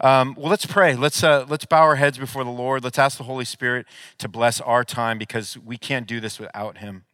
[0.00, 0.94] Um, well, let's pray.
[0.94, 2.84] Let's, uh, let's bow our heads before the Lord.
[2.84, 3.86] Let's ask the Holy Spirit
[4.18, 7.04] to bless our time because we can't do this without Him.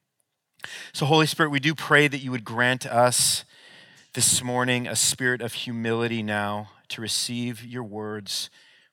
[0.92, 3.44] So, Holy Spirit, we do pray that you would grant us
[4.14, 8.50] this morning a spirit of humility now to receive your words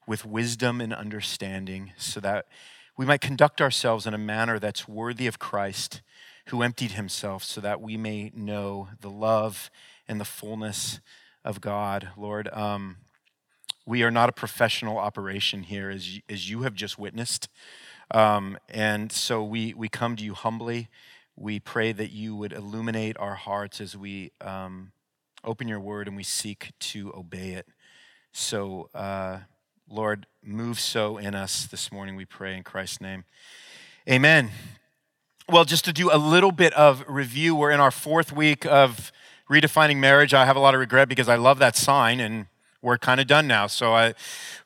[0.08, 2.46] with wisdom and understanding so that
[2.98, 6.02] we might conduct ourselves in a manner that's worthy of Christ
[6.48, 9.70] who emptied himself so that we may know the love
[10.08, 11.00] and the fullness
[11.44, 12.10] of God.
[12.18, 12.98] Lord, um,
[13.90, 17.50] we are not a professional operation here, as you, as you have just witnessed.
[18.12, 20.90] Um, and so we, we come to you humbly.
[21.36, 24.92] We pray that you would illuminate our hearts as we um,
[25.44, 27.66] open your word and we seek to obey it.
[28.32, 29.40] So, uh,
[29.90, 33.24] Lord, move so in us this morning, we pray in Christ's name.
[34.08, 34.52] Amen.
[35.50, 39.12] Well, just to do a little bit of review, we're in our fourth week of
[39.50, 40.36] redefining marriage.
[40.36, 42.46] I have a lot of regret because I love that sign and
[42.82, 43.68] we're kind of done now.
[43.68, 44.14] So I,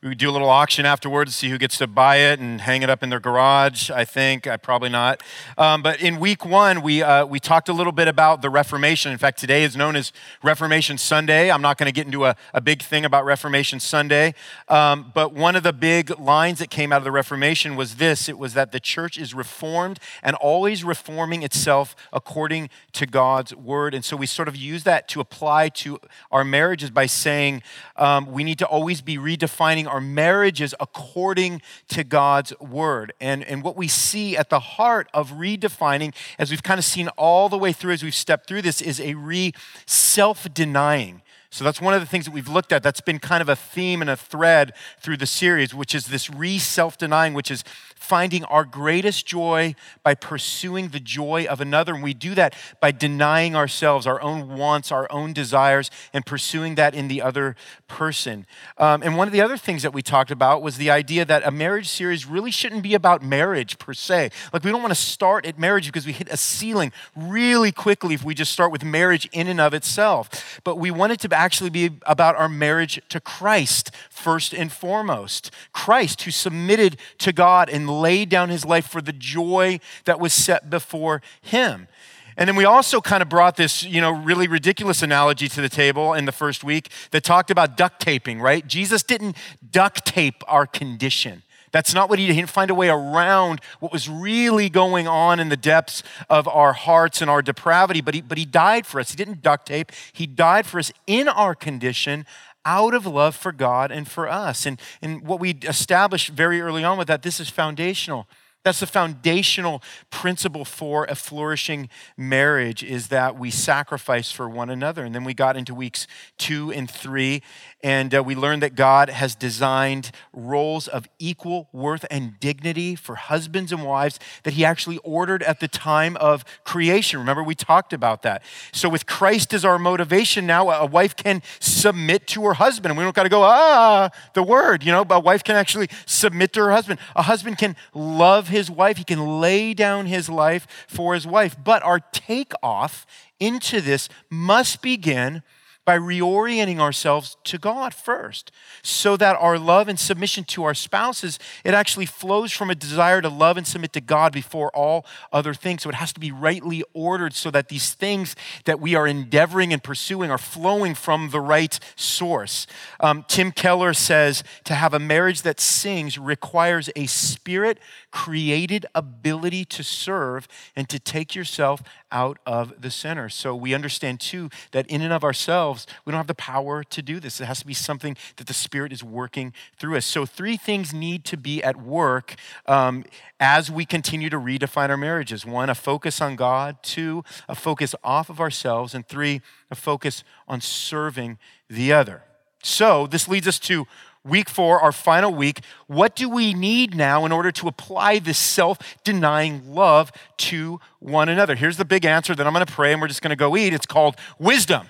[0.04, 2.90] we do a little auction afterwards see who gets to buy it and hang it
[2.90, 3.90] up in their garage.
[3.90, 5.24] I think I probably not.
[5.58, 9.12] Um, but in week one, we uh, we talked a little bit about the Reformation.
[9.12, 11.52] In fact, today is known as Reformation Sunday.
[11.52, 14.36] I'm not going to get into a, a big thing about Reformation Sunday.
[14.70, 18.30] Um, but one of the big lines that came out of the Reformation was this:
[18.30, 23.96] it was that the church is reformed and always reforming itself according to God's word.
[23.96, 26.00] And so we sort of use that to apply to
[26.32, 27.64] our marriages by saying
[28.04, 33.14] Um, we need to always be redefining our marriages according to God's word.
[33.22, 37.08] And, and what we see at the heart of redefining, as we've kind of seen
[37.18, 39.54] all the way through as we've stepped through this, is a re
[39.86, 41.22] self denying.
[41.50, 42.84] So that's one of the things that we've looked at.
[42.84, 46.30] That's been kind of a theme and a thread through the series, which is this
[46.30, 47.64] re self denying, which is
[48.04, 49.74] finding our greatest joy
[50.04, 51.94] by pursuing the joy of another.
[51.94, 56.76] And we do that by denying ourselves, our own wants, our own desires, and pursuing
[56.76, 57.56] that in the other
[57.88, 58.46] person.
[58.78, 61.48] Um, and one of the other things that we talked about was the idea that
[61.48, 64.32] a marriage series really shouldn't be about marriage per se.
[64.52, 68.16] Like, we don't want to start at marriage because we hit a ceiling really quickly
[68.16, 70.60] if we just start with marriage in and of itself.
[70.66, 75.52] But we want it to actually be about our marriage to Christ first and foremost.
[75.72, 80.34] Christ, who submitted to God and laid down his life for the joy that was
[80.34, 81.88] set before him.
[82.36, 85.70] And then we also kind of brought this, you know, really ridiculous analogy to the
[85.70, 88.66] table in the first week that talked about duct taping, right?
[88.66, 89.38] Jesus didn't
[89.72, 91.44] duct tape our condition.
[91.72, 92.34] That's not what he did.
[92.34, 96.48] He didn't find a way around what was really going on in the depths of
[96.48, 99.10] our hearts and our depravity, but he, but he died for us.
[99.10, 102.26] He didn't duct tape, he died for us in our condition
[102.66, 104.66] out of love for God and for us.
[104.66, 108.28] And, and what we established very early on with that, this is foundational.
[108.64, 115.04] That's the foundational principle for a flourishing marriage is that we sacrifice for one another.
[115.04, 116.08] And then we got into weeks
[116.38, 117.42] two and three,
[117.84, 123.16] and uh, we learned that God has designed roles of equal worth and dignity for
[123.16, 127.20] husbands and wives that He actually ordered at the time of creation.
[127.20, 128.44] Remember, we talked about that.
[128.72, 132.92] So, with Christ as our motivation now, a wife can submit to her husband.
[132.92, 135.58] And we don't got to go, ah, the word, you know, but a wife can
[135.58, 137.02] actually submit to her husband.
[137.18, 141.58] A husband can love his wife, he can lay down his life for his wife.
[141.62, 143.06] But our takeoff
[143.40, 145.44] into this must begin
[145.86, 148.52] by reorienting ourselves to God first,
[148.82, 153.22] so that our love and submission to our spouses, it actually flows from a desire
[153.22, 155.84] to love and submit to God before all other things.
[155.84, 158.36] So it has to be rightly ordered so that these things
[158.66, 162.66] that we are endeavoring and pursuing are flowing from the right source.
[163.00, 167.80] Um, Tim Keller says to have a marriage that sings requires a spirit
[168.12, 171.82] created ability to serve and to take yourself
[172.14, 173.28] out of the center.
[173.28, 177.02] So we understand too that in and of ourselves, we don't have the power to
[177.02, 177.42] do this.
[177.42, 180.06] It has to be something that the Spirit is working through us.
[180.06, 182.36] So three things need to be at work
[182.68, 183.04] um,
[183.40, 187.96] as we continue to redefine our marriages one, a focus on God, two, a focus
[188.04, 189.42] off of ourselves, and three,
[189.72, 192.24] a focus on serving the other.
[192.62, 193.88] So this leads us to
[194.24, 198.38] week four, our final week, what do we need now in order to apply this
[198.38, 201.56] self denying love to one another?
[201.56, 203.58] Here's the big answer that I'm going to pray and we're just going to go
[203.58, 203.74] eat.
[203.74, 204.88] It's called wisdom.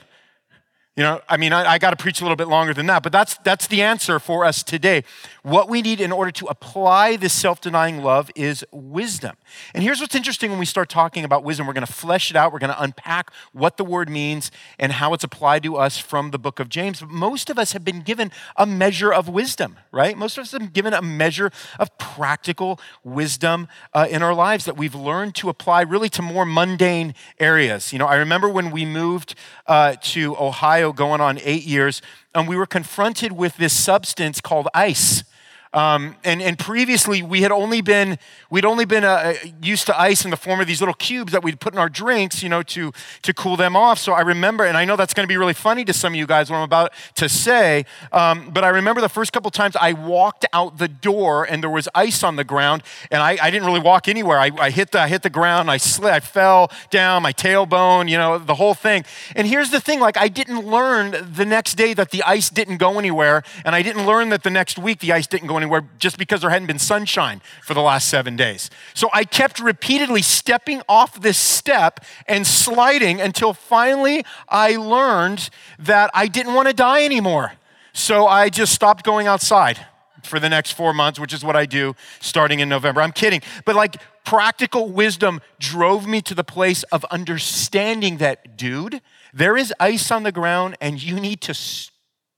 [0.96, 3.02] You know, I mean, I, I got to preach a little bit longer than that,
[3.02, 5.04] but that's, that's the answer for us today.
[5.44, 9.36] What we need in order to apply this self denying love is wisdom.
[9.74, 12.38] And here's what's interesting when we start talking about wisdom we're going to flesh it
[12.38, 15.98] out, we're going to unpack what the word means and how it's applied to us
[15.98, 17.01] from the book of James.
[17.01, 20.18] But most of us have been given a measure of wisdom, right?
[20.18, 24.63] Most of us have been given a measure of practical wisdom uh, in our lives
[24.63, 27.92] that we've learned to apply really to more mundane areas.
[27.92, 29.36] You know, I remember when we moved
[29.68, 32.01] uh, to Ohio going on eight years,
[32.34, 35.25] and we were confronted with this substance called ice.
[35.74, 38.20] Um, and, and previously, we had only been
[38.52, 41.44] we'd only been uh, used to ice in the form of these little cubes that
[41.44, 42.92] we'd put in our drinks, you know, to
[43.24, 43.98] to cool them off.
[43.98, 46.18] So I remember, and I know that's going to be really funny to some of
[46.18, 47.86] you guys what I'm about to say.
[48.12, 51.72] Um, but I remember the first couple times I walked out the door and there
[51.72, 54.40] was ice on the ground, and I, I didn't really walk anywhere.
[54.40, 58.10] I, I hit the I hit the ground, I slid, I fell down, my tailbone,
[58.10, 59.06] you know, the whole thing.
[59.36, 62.78] And here's the thing: like I didn't learn the next day that the ice didn't
[62.78, 65.62] go anywhere, and I didn't learn that the next week the ice didn't go anywhere
[65.63, 68.69] anywhere just because there hadn't been sunshine for the last seven days.
[68.94, 75.50] So I kept repeatedly stepping off this step and sliding until finally I learned
[75.80, 77.54] that I didn't want to die anymore.
[77.94, 79.86] So I just stopped going outside
[80.24, 83.01] for the next four months, which is what I do starting in November.
[83.01, 83.42] I'm kidding.
[83.65, 89.01] But like practical wisdom drove me to the place of understanding that, dude,
[89.33, 91.54] there is ice on the ground and you need to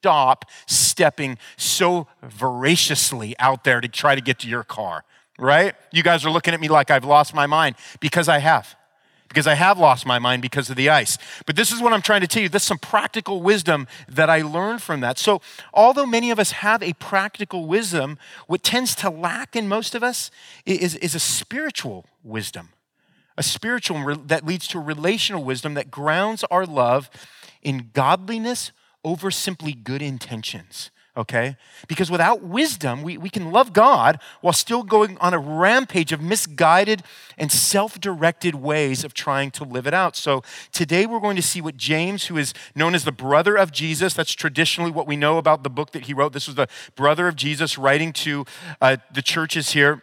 [0.05, 5.03] stop stepping so voraciously out there to try to get to your car,
[5.39, 5.73] right?
[5.91, 8.75] You guys are looking at me like I've lost my mind because I have.
[9.27, 11.17] Because I have lost my mind because of the ice.
[11.47, 12.49] But this is what I'm trying to tell you.
[12.49, 15.17] This is some practical wisdom that I learned from that.
[15.17, 15.41] So,
[15.73, 20.03] although many of us have a practical wisdom, what tends to lack in most of
[20.03, 20.29] us
[20.67, 22.69] is, is a spiritual wisdom.
[23.37, 27.09] A spiritual that leads to relational wisdom that grounds our love
[27.63, 28.71] in godliness
[29.05, 31.55] over simply good intentions, okay?
[31.87, 36.21] Because without wisdom, we, we can love God while still going on a rampage of
[36.21, 37.03] misguided
[37.37, 40.15] and self directed ways of trying to live it out.
[40.15, 40.41] So
[40.71, 44.15] today we're going to see what James, who is known as the brother of Jesus,
[44.15, 46.33] that's traditionally what we know about the book that he wrote.
[46.33, 48.43] This was the brother of Jesus writing to
[48.81, 50.01] uh, the churches here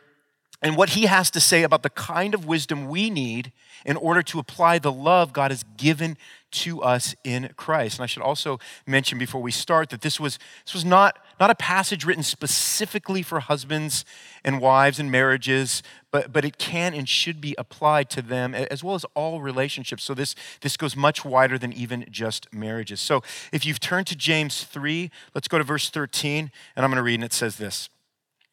[0.63, 3.53] and what he has to say about the kind of wisdom we need
[3.85, 6.17] in order to apply the love God has given
[6.53, 7.99] to us in Christ.
[7.99, 11.51] And I should also mention before we start that this was, this was not, not
[11.51, 14.05] a passage written specifically for husbands
[14.45, 15.83] and wives and marriages,
[16.13, 20.05] but, but it can and should be applied to them as well as all relationships.
[20.05, 23.01] So this, this goes much wider than even just marriages.
[23.01, 26.99] So if you've turned to James 3, let's go to verse 13, and I'm going
[26.99, 27.89] to read, and it says this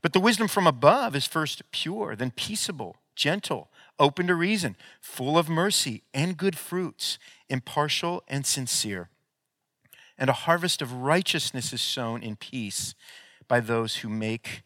[0.00, 3.68] But the wisdom from above is first pure, then peaceable, gentle
[3.98, 7.18] open to reason, full of mercy and good fruits,
[7.48, 9.08] impartial and sincere.
[10.18, 12.94] And a harvest of righteousness is sown in peace
[13.48, 14.62] by those who make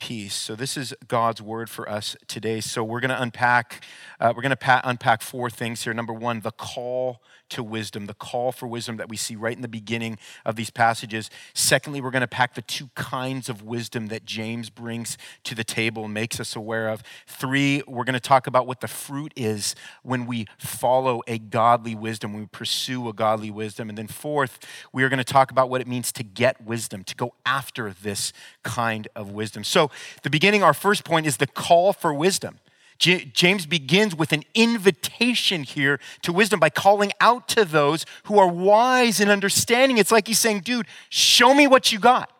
[0.00, 0.34] peace.
[0.34, 2.60] So this is God's word for us today.
[2.60, 3.84] So we're going to unpack
[4.20, 5.94] uh, we're going to pa- unpack four things here.
[5.94, 9.62] Number one, the call to wisdom, the call for wisdom that we see right in
[9.62, 11.30] the beginning of these passages.
[11.52, 15.64] Secondly, we're going to pack the two kinds of wisdom that James brings to the
[15.64, 17.02] table and makes us aware of.
[17.26, 21.94] Three, we're going to talk about what the fruit is when we follow a godly
[21.94, 23.88] wisdom, when we pursue a godly wisdom.
[23.88, 24.58] And then fourth,
[24.92, 27.94] we are going to talk about what it means to get wisdom, to go after
[28.02, 28.32] this
[28.62, 29.64] kind of wisdom.
[29.64, 29.90] So,
[30.22, 32.58] the beginning, our first point is the call for wisdom.
[33.04, 38.48] James begins with an invitation here to wisdom by calling out to those who are
[38.48, 39.98] wise and understanding.
[39.98, 42.33] It's like he's saying, dude, show me what you got.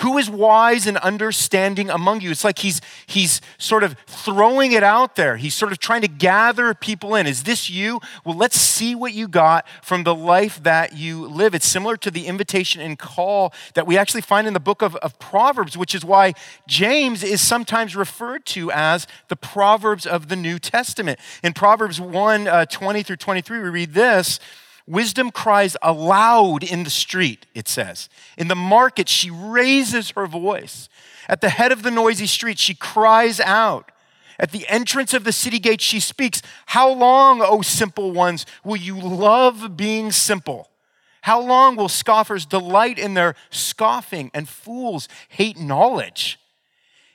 [0.00, 2.30] Who is wise and understanding among you?
[2.30, 5.36] It's like he's, he's sort of throwing it out there.
[5.36, 7.26] He's sort of trying to gather people in.
[7.26, 8.00] Is this you?
[8.24, 11.54] Well, let's see what you got from the life that you live.
[11.54, 14.96] It's similar to the invitation and call that we actually find in the book of,
[14.96, 16.32] of Proverbs, which is why
[16.66, 21.20] James is sometimes referred to as the Proverbs of the New Testament.
[21.42, 24.40] In Proverbs 1 uh, 20 through 23, we read this.
[24.90, 28.08] Wisdom cries aloud in the street, it says.
[28.36, 30.88] In the market, she raises her voice.
[31.28, 33.92] At the head of the noisy street, she cries out.
[34.36, 36.42] At the entrance of the city gate, she speaks.
[36.66, 40.68] How long, O simple ones, will you love being simple?
[41.22, 46.40] How long will scoffers delight in their scoffing and fools hate knowledge?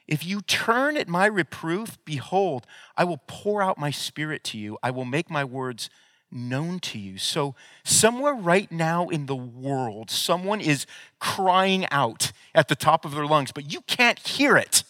[0.08, 2.66] If you turn at my reproof, behold,
[2.96, 4.78] I will pour out my spirit to you.
[4.82, 5.90] I will make my words
[6.36, 7.18] known to you.
[7.18, 10.86] So, somewhere right now in the world, someone is
[11.20, 14.84] crying out at the top of their lungs, but you can't hear it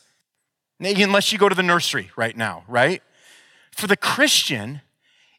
[0.79, 3.01] unless you go to the nursery right now, right?
[3.71, 4.81] For the Christian,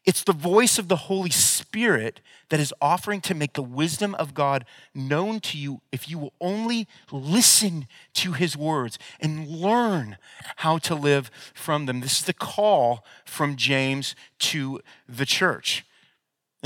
[0.07, 4.33] It's the voice of the Holy Spirit that is offering to make the wisdom of
[4.33, 4.63] God
[4.95, 10.15] known to you if you will only listen to his words and learn
[10.57, 11.99] how to live from them.
[11.99, 15.85] This is the call from James to the church.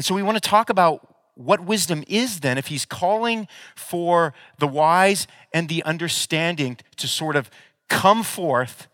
[0.02, 4.34] And so we want to talk about what wisdom is then if he's calling for
[4.58, 7.52] the wise and the understanding to sort of
[7.88, 8.88] come forth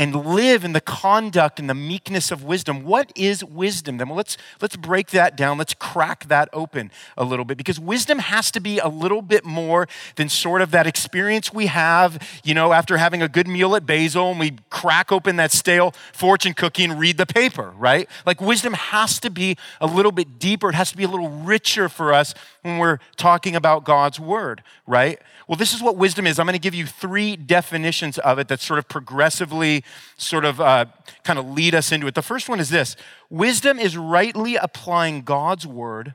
[0.00, 2.84] and live in the conduct and the meekness of wisdom.
[2.84, 4.08] What is wisdom then?
[4.08, 5.58] Well, let's, let's break that down.
[5.58, 9.44] Let's crack that open a little bit because wisdom has to be a little bit
[9.44, 13.76] more than sort of that experience we have, you know, after having a good meal
[13.76, 18.08] at Basil and we crack open that stale fortune cookie and read the paper, right?
[18.24, 20.70] Like wisdom has to be a little bit deeper.
[20.70, 24.62] It has to be a little richer for us when we're talking about God's word,
[24.86, 25.20] right?
[25.46, 26.38] Well, this is what wisdom is.
[26.38, 29.84] I'm going to give you three definitions of it that sort of progressively
[30.16, 30.86] sort of uh,
[31.24, 32.14] kind of lead us into it.
[32.14, 32.96] The first one is this
[33.28, 36.14] wisdom is rightly applying God's word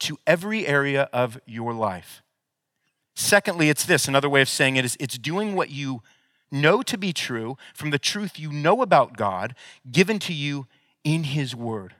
[0.00, 2.22] to every area of your life.
[3.14, 6.02] Secondly, it's this another way of saying it is it's doing what you
[6.50, 9.54] know to be true from the truth you know about God
[9.90, 10.66] given to you
[11.02, 11.94] in His Word.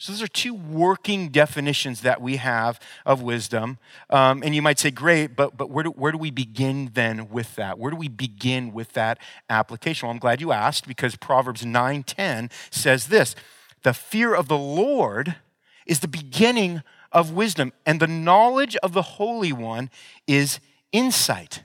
[0.00, 3.76] So, those are two working definitions that we have of wisdom.
[4.08, 7.28] Um, and you might say, great, but, but where, do, where do we begin then
[7.28, 7.78] with that?
[7.78, 9.18] Where do we begin with that
[9.50, 10.06] application?
[10.06, 13.36] Well, I'm glad you asked because Proverbs 9:10 says this
[13.82, 15.36] The fear of the Lord
[15.84, 19.90] is the beginning of wisdom, and the knowledge of the Holy One
[20.26, 20.60] is
[20.92, 21.64] insight.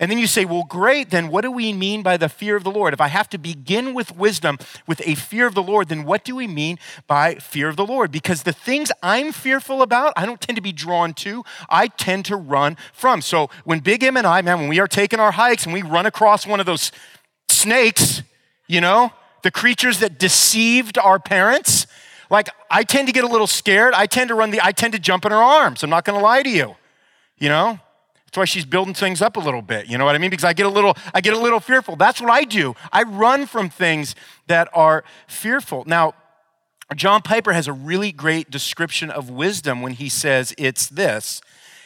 [0.00, 2.64] And then you say, well, great, then what do we mean by the fear of
[2.64, 2.92] the Lord?
[2.92, 4.58] If I have to begin with wisdom,
[4.88, 7.86] with a fear of the Lord, then what do we mean by fear of the
[7.86, 8.10] Lord?
[8.10, 12.24] Because the things I'm fearful about, I don't tend to be drawn to, I tend
[12.26, 13.22] to run from.
[13.22, 15.82] So when Big M and I, man, when we are taking our hikes and we
[15.82, 16.90] run across one of those
[17.48, 18.22] snakes,
[18.66, 21.86] you know, the creatures that deceived our parents,
[22.30, 23.94] like I tend to get a little scared.
[23.94, 25.84] I tend to run the, I tend to jump in her arms.
[25.84, 26.74] I'm not going to lie to you,
[27.38, 27.78] you know?
[28.34, 29.86] That's why she's building things up a little bit.
[29.86, 30.30] You know what I mean?
[30.30, 31.94] Because I get a little, I get a little fearful.
[31.94, 32.74] That's what I do.
[32.92, 34.16] I run from things
[34.48, 35.84] that are fearful.
[35.86, 36.14] Now,
[36.96, 41.42] John Piper has a really great description of wisdom when he says it's this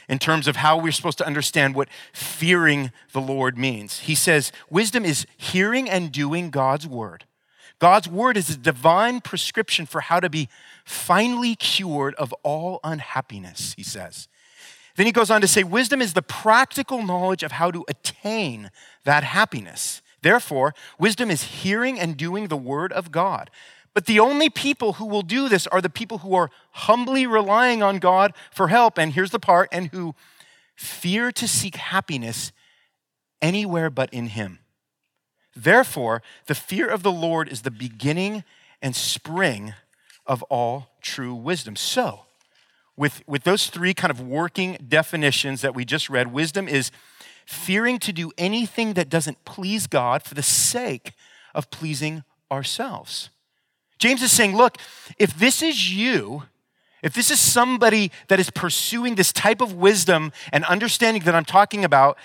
[0.09, 3.99] in terms of how we're supposed to understand what fearing the Lord means.
[3.99, 7.25] He says, Wisdom is hearing and doing God's word.
[7.78, 10.49] God's word is a divine prescription for how to be
[10.87, 14.28] finally cured of all unhappiness, he says.
[14.99, 18.73] Then he goes on to say, wisdom is the practical knowledge of how to attain
[19.05, 20.02] that happiness.
[20.23, 23.49] Therefore, wisdom is hearing and doing the word of God.
[23.95, 27.81] But the only people who will do this are the people who are humbly relying
[27.81, 28.99] on God for help.
[28.99, 30.17] And here's the part, and who
[30.75, 32.50] fear to seek happiness
[33.40, 34.59] anywhere but in Him.
[35.55, 38.43] Therefore, the fear of the Lord is the beginning
[38.83, 39.75] and spring
[40.26, 41.76] of all true wisdom.
[41.76, 42.23] So,
[42.99, 46.90] with, with those three kind of working definitions that we just read, wisdom is
[47.47, 51.12] fearing to do anything that doesn't please God for the sake
[51.55, 53.31] of pleasing ourselves.
[53.99, 54.78] James is saying, look,
[55.17, 56.43] if this is you,
[57.00, 61.45] if this is somebody that is pursuing this type of wisdom and understanding that I'm
[61.45, 62.19] talking about,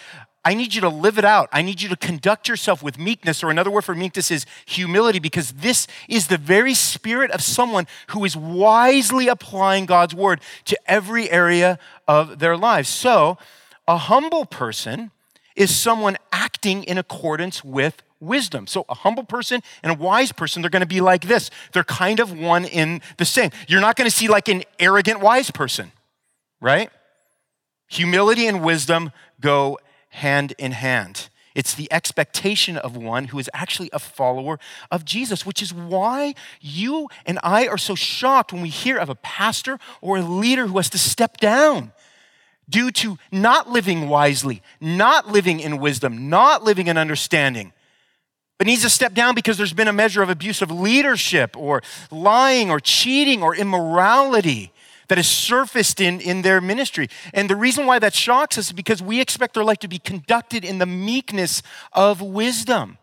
[0.46, 1.48] I need you to live it out.
[1.54, 5.20] I need you to conduct yourself with meekness, or another word for meekness is humility,
[5.20, 10.78] because this is the very spirit of someone who is wisely applying God's word to
[10.86, 12.90] every area of their lives.
[12.90, 13.38] So,
[13.88, 15.12] a humble person
[15.56, 18.68] is someone acting in accordance with wisdom.
[18.68, 21.52] So, a humble person and a wise person, they're going to be like this.
[21.72, 23.52] They're kind of one in the same.
[23.68, 25.94] You're not going to see like an arrogant wise person,
[26.60, 26.90] right?
[27.88, 29.78] Humility and wisdom go
[30.14, 31.30] hand in hand.
[31.56, 36.34] It's the expectation of one who is actually a follower of Jesus, which is why
[36.60, 40.68] you and I are so shocked when we hear of a pastor or a leader
[40.68, 41.92] who has to step down
[42.68, 47.72] due to not living wisely, not living in wisdom, not living in understanding,
[48.58, 51.84] but needs to step down because there's been a measure of abuse of leadership or
[52.10, 54.73] lying or cheating or immorality
[55.08, 57.08] that has surfaced in, in their ministry.
[57.34, 60.00] And the reason why that shocks us is because we expect their life to be
[60.00, 61.62] conducted in the meekness
[61.94, 62.98] of wisdom.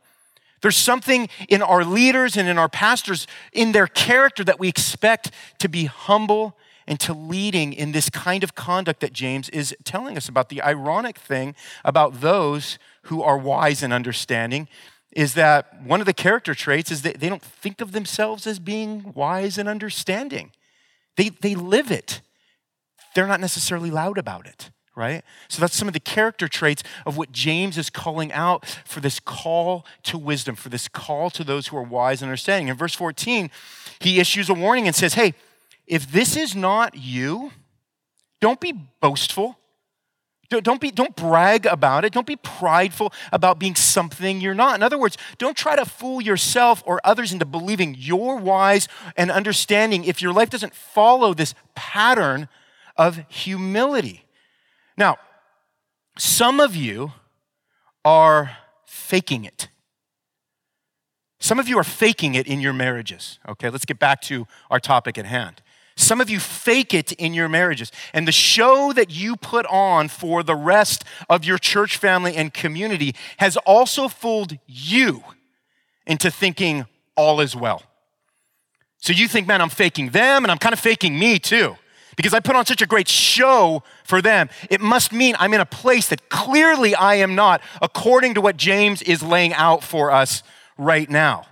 [0.62, 5.30] There's something in our leaders and in our pastors, in their character, that we expect
[5.58, 10.16] to be humble and to leading in this kind of conduct that James is telling
[10.16, 10.48] us about.
[10.48, 11.54] The ironic thing
[11.84, 14.68] about those who are wise and understanding
[15.12, 18.58] is that one of the character traits is that they don't think of themselves as
[18.58, 20.52] being wise and understanding.
[21.20, 22.22] They, they live it.
[23.14, 25.22] They're not necessarily loud about it, right?
[25.48, 29.20] So that's some of the character traits of what James is calling out for this
[29.20, 32.68] call to wisdom, for this call to those who are wise and understanding.
[32.68, 33.50] In verse 14,
[33.98, 35.34] he issues a warning and says, Hey,
[35.86, 37.52] if this is not you,
[38.40, 39.58] don't be boastful.
[40.50, 42.12] Don't, be, don't brag about it.
[42.12, 44.74] Don't be prideful about being something you're not.
[44.74, 49.30] In other words, don't try to fool yourself or others into believing you're wise and
[49.30, 52.48] understanding if your life doesn't follow this pattern
[52.96, 54.24] of humility.
[54.96, 55.18] Now,
[56.18, 57.12] some of you
[58.04, 59.68] are faking it.
[61.38, 63.38] Some of you are faking it in your marriages.
[63.48, 65.62] Okay, let's get back to our topic at hand.
[66.00, 67.92] Some of you fake it in your marriages.
[68.14, 72.54] And the show that you put on for the rest of your church family and
[72.54, 75.22] community has also fooled you
[76.06, 77.82] into thinking all is well.
[78.98, 81.76] So you think, man, I'm faking them and I'm kind of faking me too.
[82.16, 84.48] Because I put on such a great show for them.
[84.70, 88.56] It must mean I'm in a place that clearly I am not, according to what
[88.56, 90.42] James is laying out for us
[90.78, 91.46] right now.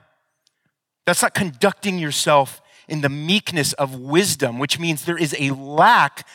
[1.07, 6.27] That's not conducting yourself in the meekness of wisdom, which means there is a lack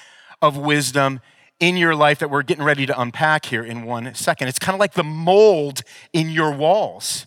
[0.41, 1.19] of wisdom
[1.59, 4.47] in your life that we're getting ready to unpack here in one second.
[4.47, 5.81] It's kind of like the mold
[6.11, 7.25] in your walls.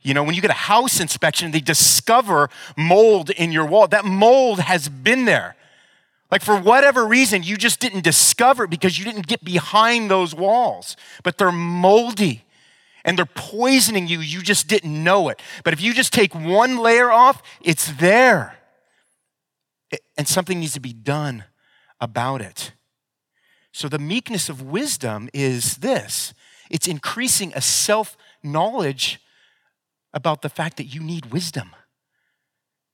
[0.00, 3.88] You know, when you get a house inspection, they discover mold in your wall.
[3.88, 5.56] That mold has been there.
[6.30, 10.34] Like, for whatever reason, you just didn't discover it because you didn't get behind those
[10.34, 12.43] walls, but they're moldy
[13.04, 14.20] and they're poisoning you.
[14.20, 15.40] You just didn't know it.
[15.62, 18.56] But if you just take one layer off, it's there.
[20.16, 21.44] And something needs to be done
[22.00, 22.72] about it.
[23.72, 26.32] So, the meekness of wisdom is this
[26.70, 29.20] it's increasing a self knowledge
[30.12, 31.74] about the fact that you need wisdom.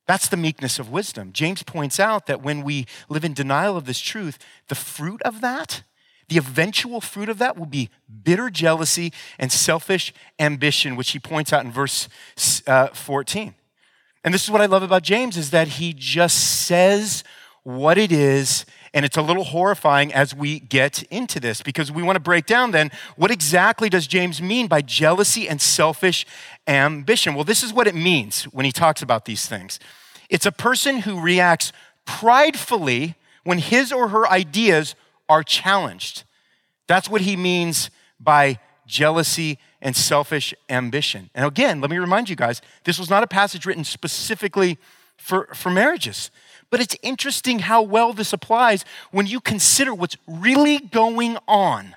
[0.07, 1.33] That's the meekness of wisdom.
[1.33, 4.39] James points out that when we live in denial of this truth,
[4.69, 5.83] the fruit of that
[6.31, 7.91] the eventual fruit of that will be
[8.23, 12.09] bitter jealousy and selfish ambition, which he points out in verse
[12.67, 13.55] uh, 14.
[14.25, 17.25] And this is what I love about James is that he just says
[17.65, 22.03] what it is and it's a little horrifying as we get into this because we
[22.03, 26.27] want to break down then what exactly does James mean by jealousy and selfish
[26.67, 27.35] ambition?
[27.35, 29.79] Well, this is what it means when he talks about these things.
[30.29, 31.73] It's a person who reacts
[32.05, 34.95] pridefully when his or her ideas
[35.31, 36.25] are challenged.
[36.89, 37.89] That's what he means
[38.19, 41.31] by jealousy and selfish ambition.
[41.35, 44.77] And again, let me remind you guys this was not a passage written specifically
[45.17, 46.31] for, for marriages.
[46.69, 51.95] But it's interesting how well this applies when you consider what's really going on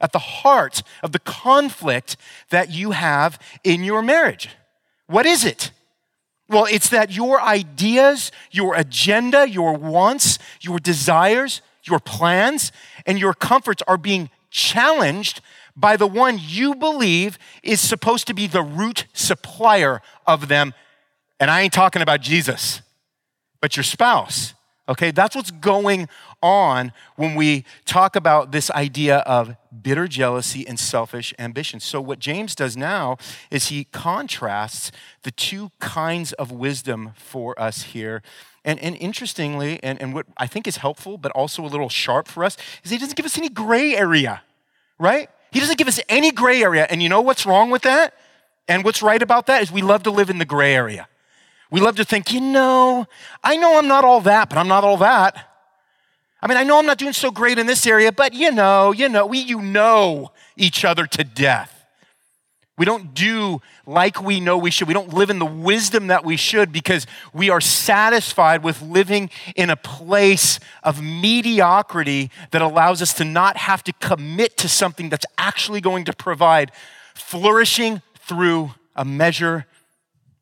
[0.00, 2.16] at the heart of the conflict
[2.50, 4.48] that you have in your marriage.
[5.06, 5.72] What is it?
[6.48, 12.72] Well, it's that your ideas, your agenda, your wants, your desires, your plans,
[13.06, 15.40] and your comforts are being challenged
[15.76, 20.74] by the one you believe is supposed to be the root supplier of them.
[21.38, 22.82] And I ain't talking about Jesus,
[23.60, 24.54] but your spouse.
[24.88, 26.08] Okay, that's what's going
[26.42, 31.78] on when we talk about this idea of bitter jealousy and selfish ambition.
[31.78, 33.16] So, what James does now
[33.52, 34.90] is he contrasts
[35.22, 38.20] the two kinds of wisdom for us here
[38.64, 42.28] and, and interestingly, and, and what I think is helpful, but also a little sharp
[42.28, 44.42] for us, is he doesn't give us any gray area,
[44.98, 45.30] right?
[45.50, 46.86] He doesn't give us any gray area.
[46.90, 48.14] And you know what's wrong with that?
[48.68, 51.08] And what's right about that is we love to live in the gray area.
[51.70, 53.06] We love to think, you know,
[53.42, 55.46] I know I'm not all that, but I'm not all that.
[56.42, 58.92] I mean, I know I'm not doing so great in this area, but you know,
[58.92, 61.79] you know, we you know each other to death.
[62.80, 64.88] We don't do like we know we should.
[64.88, 69.28] We don't live in the wisdom that we should because we are satisfied with living
[69.54, 75.10] in a place of mediocrity that allows us to not have to commit to something
[75.10, 76.72] that's actually going to provide
[77.12, 79.66] flourishing through a measure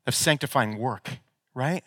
[0.07, 1.18] of sanctifying work,
[1.55, 1.83] right?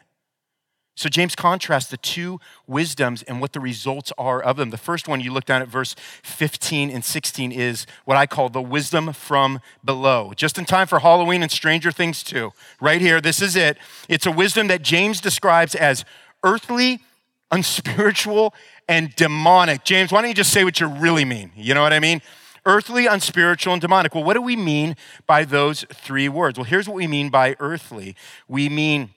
[0.96, 4.72] So James contrasts the two wisdoms and what the results are of them.
[4.72, 8.50] The first one you look down at verse 15 and 16 is what I call
[8.50, 10.34] the wisdom from below.
[10.36, 12.52] Just in time for Halloween and Stranger Things too.
[12.82, 13.78] Right here, this is it.
[14.10, 16.04] It's a wisdom that James describes as
[16.44, 17.00] earthly,
[17.52, 18.54] unspiritual,
[18.88, 19.86] and demonic.
[19.86, 21.52] James, why don't you just say what you really mean?
[21.56, 22.22] You know what I mean?
[22.66, 24.14] Earthly, unspiritual, and demonic.
[24.14, 26.60] Well, what do we mean by those three words?
[26.60, 28.16] Well, here's what we mean by earthly.
[28.48, 29.12] We mean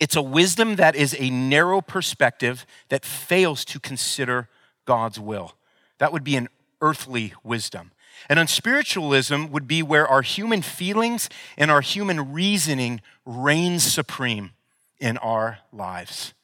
[0.00, 4.48] it's a wisdom that is a narrow perspective that fails to consider
[4.84, 5.54] God's will.
[5.98, 6.48] That would be an
[6.80, 7.92] earthly wisdom.
[8.28, 14.52] And unspiritualism would be where our human feelings and our human reasoning reigns supreme
[15.00, 16.34] in our lives.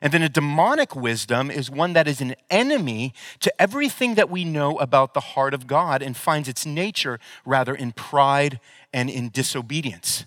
[0.00, 4.44] And then a demonic wisdom is one that is an enemy to everything that we
[4.44, 8.60] know about the heart of God and finds its nature rather in pride
[8.92, 10.24] and in disobedience.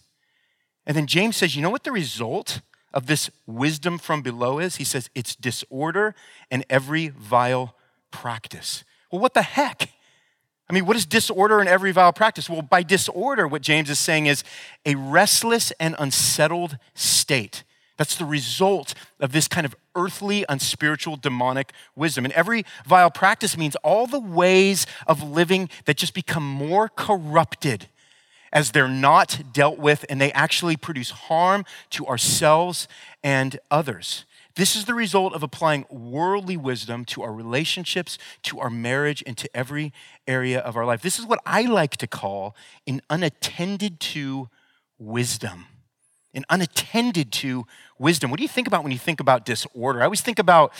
[0.86, 2.62] And then James says, you know what the result
[2.94, 4.78] of this wisdom from below is?
[4.78, 6.16] He says, it's disorder
[6.50, 7.76] and every vile
[8.10, 8.84] practice.
[9.12, 9.90] Well, what the heck?
[10.70, 12.50] I mean, what is disorder and every vile practice?
[12.50, 14.44] Well, by disorder, what James is saying is
[14.86, 17.64] a restless and unsettled state.
[17.98, 22.26] That's the result of this kind of earthly, unspiritual, demonic wisdom.
[22.26, 27.90] And every vile practice means all the ways of living that just become more corrupted
[28.52, 32.88] as they're not dealt with and they actually produce harm to ourselves
[33.24, 34.26] and others.
[34.56, 39.38] This is the result of applying worldly wisdom to our relationships, to our marriage, and
[39.38, 39.94] to every
[40.28, 41.02] area of our life.
[41.02, 44.50] This is what I like to call an unattended to
[45.00, 45.68] wisdom.
[46.34, 47.66] An unattended to
[48.00, 48.32] wisdom.
[48.32, 50.02] What do you think about when you think about disorder?
[50.02, 50.72] I always think about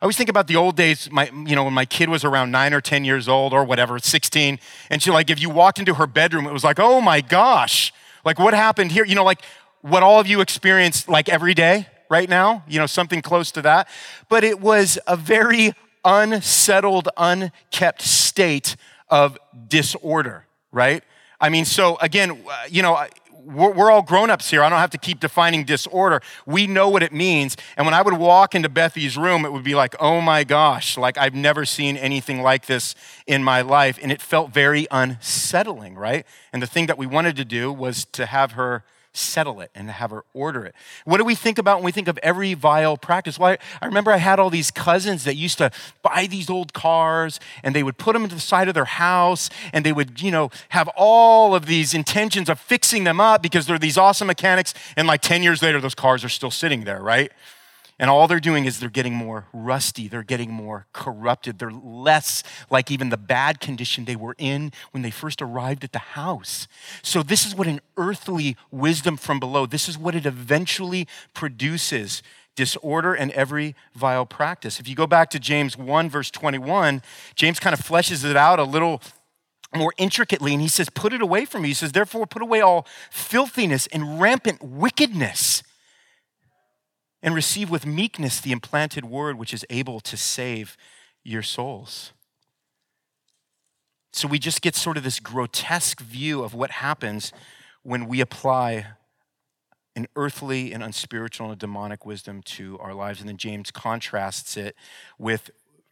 [0.00, 2.50] I always think about the old days, my, you know, when my kid was around
[2.50, 5.92] nine or 10 years old or whatever, 16, and she like, if you walked into
[5.94, 7.92] her bedroom, it was like, oh my gosh,
[8.24, 9.04] like what happened here?
[9.04, 9.42] You know, like
[9.82, 13.62] what all of you experience like every day right now, you know, something close to
[13.62, 13.88] that.
[14.30, 18.76] But it was a very unsettled, unkept state
[19.10, 21.04] of disorder, right?
[21.38, 23.06] I mean, so again, you know,
[23.52, 24.62] we're, we're all grown-ups here.
[24.62, 26.20] I don't have to keep defining disorder.
[26.46, 27.56] We know what it means.
[27.76, 30.96] And when I would walk into Bethy's room, it would be like, oh my gosh,
[30.96, 32.94] like I've never seen anything like this
[33.26, 33.98] in my life.
[34.02, 36.24] And it felt very unsettling, right?
[36.52, 39.90] And the thing that we wanted to do was to have her settle it and
[39.90, 40.74] have her order it.
[41.04, 43.38] What do we think about when we think of every vile practice?
[43.38, 45.70] Well, I, remember I had all these cousins that used to
[46.02, 49.50] buy these old cars and they would put them into the side of their house
[49.72, 53.66] and they would, you know, have all of these intentions of fixing them up because
[53.66, 54.74] they're these awesome mechanics.
[54.96, 57.32] And like 10 years later, those cars are still sitting there, right?
[58.00, 62.42] And all they're doing is they're getting more rusty, they're getting more corrupted, they're less
[62.70, 66.66] like even the bad condition they were in when they first arrived at the house.
[67.02, 72.22] So, this is what an earthly wisdom from below, this is what it eventually produces
[72.56, 74.80] disorder and every vile practice.
[74.80, 77.02] If you go back to James 1, verse 21,
[77.34, 79.02] James kind of fleshes it out a little
[79.76, 81.68] more intricately, and he says, Put it away from you.
[81.68, 85.62] He says, Therefore, put away all filthiness and rampant wickedness
[87.22, 90.76] and receive with meekness the implanted word which is able to save
[91.22, 92.12] your souls.
[94.12, 97.32] So we just get sort of this grotesque view of what happens
[97.82, 98.86] when we apply
[99.94, 103.20] an earthly and unspiritual and demonic wisdom to our lives.
[103.20, 104.74] And then James contrasts it
[105.18, 105.50] with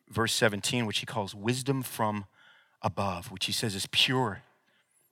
[0.08, 2.26] verse 17, which he calls wisdom from
[2.82, 4.42] above, which he says is pure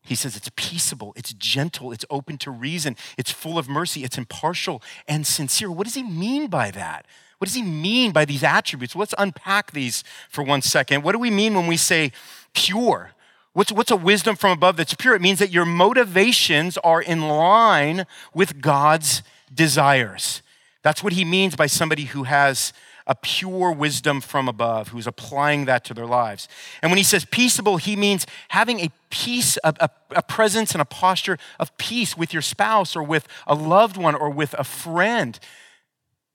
[0.06, 4.16] he says it's peaceable, it's gentle, it's open to reason, it's full of mercy, it's
[4.16, 5.70] impartial and sincere.
[5.70, 7.06] What does he mean by that?
[7.38, 8.96] What does he mean by these attributes?
[8.96, 11.02] Let's unpack these for one second.
[11.02, 12.12] What do we mean when we say
[12.54, 13.12] pure?
[13.52, 15.14] What's, what's a wisdom from above that's pure?
[15.14, 20.42] It means that your motivations are in line with God's desires.
[20.82, 22.72] That's what he means by somebody who has
[23.06, 26.48] a pure wisdom from above, who's applying that to their lives.
[26.82, 30.82] And when he says peaceable, he means having a peace, a, a, a, presence and
[30.82, 34.64] a posture of peace with your spouse or with a loved one or with a
[34.64, 35.38] friend.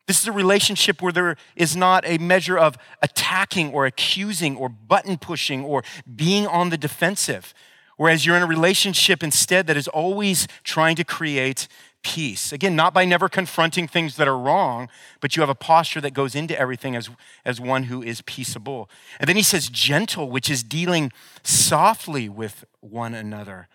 [0.08, 4.70] This is a relationship where there is not a measure of attacking or accusing or
[4.70, 5.84] button pushing or
[6.16, 7.54] being on the defensive.
[7.98, 11.68] Whereas you're in a relationship instead that is always trying to create
[12.04, 12.52] peace.
[12.52, 16.14] Again, not by never confronting things that are wrong, but you have a posture that
[16.14, 17.10] goes into everything as,
[17.46, 18.90] as one who is peaceable.
[19.20, 21.12] And then he says gentle, which is dealing
[21.44, 23.68] softly with one another,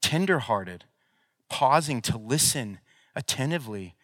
[0.00, 0.84] tenderhearted,
[1.48, 2.78] pausing to listen
[3.14, 3.94] attentively.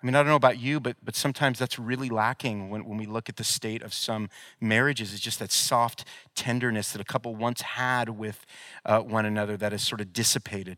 [0.00, 2.98] I mean, I don't know about you, but, but sometimes that's really lacking when, when
[2.98, 4.28] we look at the state of some
[4.60, 5.12] marriages.
[5.12, 6.04] It's just that soft
[6.36, 8.46] tenderness that a couple once had with
[8.84, 10.76] uh, one another that is sort of dissipated.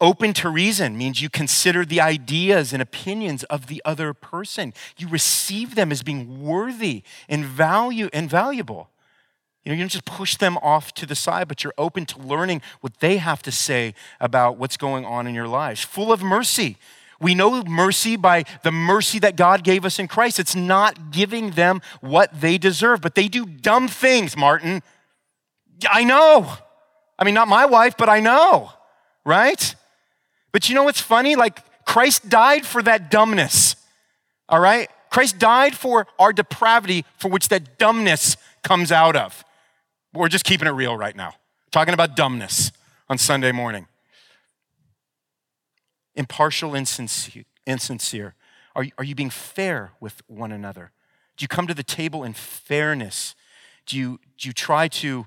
[0.00, 4.72] Open to reason means you consider the ideas and opinions of the other person.
[4.96, 8.88] You receive them as being worthy and value and valuable.
[9.64, 12.20] You know, you don't just push them off to the side, but you're open to
[12.20, 15.82] learning what they have to say about what's going on in your lives.
[15.82, 16.78] Full of mercy.
[17.20, 20.38] We know mercy by the mercy that God gave us in Christ.
[20.38, 24.82] It's not giving them what they deserve, but they do dumb things, Martin.
[25.90, 26.50] I know.
[27.18, 28.72] I mean, not my wife, but I know,
[29.24, 29.74] right?
[30.52, 31.36] But you know what's funny?
[31.36, 33.76] Like, Christ died for that dumbness,
[34.48, 34.88] all right?
[35.10, 39.44] Christ died for our depravity for which that dumbness comes out of.
[40.14, 41.34] We're just keeping it real right now,
[41.70, 42.72] talking about dumbness
[43.08, 43.86] on Sunday morning.
[46.14, 48.34] Impartial, insincere, insincere
[48.74, 50.92] Are, are you being fair with one another?
[51.36, 53.34] Do you come to the table in fairness?
[53.86, 55.26] Do you, do you try to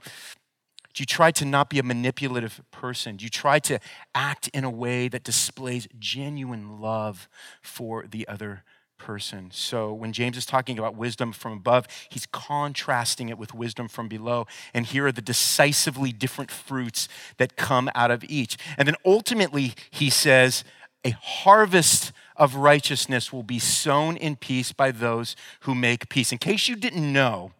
[0.93, 3.17] do you try to not be a manipulative person?
[3.17, 3.79] Do you try to
[4.13, 7.27] act in a way that displays genuine love
[7.63, 8.63] for the other
[9.03, 9.49] person?
[9.51, 14.07] So, when James is talking about wisdom from above, he's contrasting it with wisdom from
[14.07, 14.47] below.
[14.73, 18.57] And here are the decisively different fruits that come out of each.
[18.77, 20.63] And then ultimately, he says,
[21.03, 26.31] a harvest of righteousness will be sown in peace by those who make peace.
[26.31, 27.51] In case you didn't know,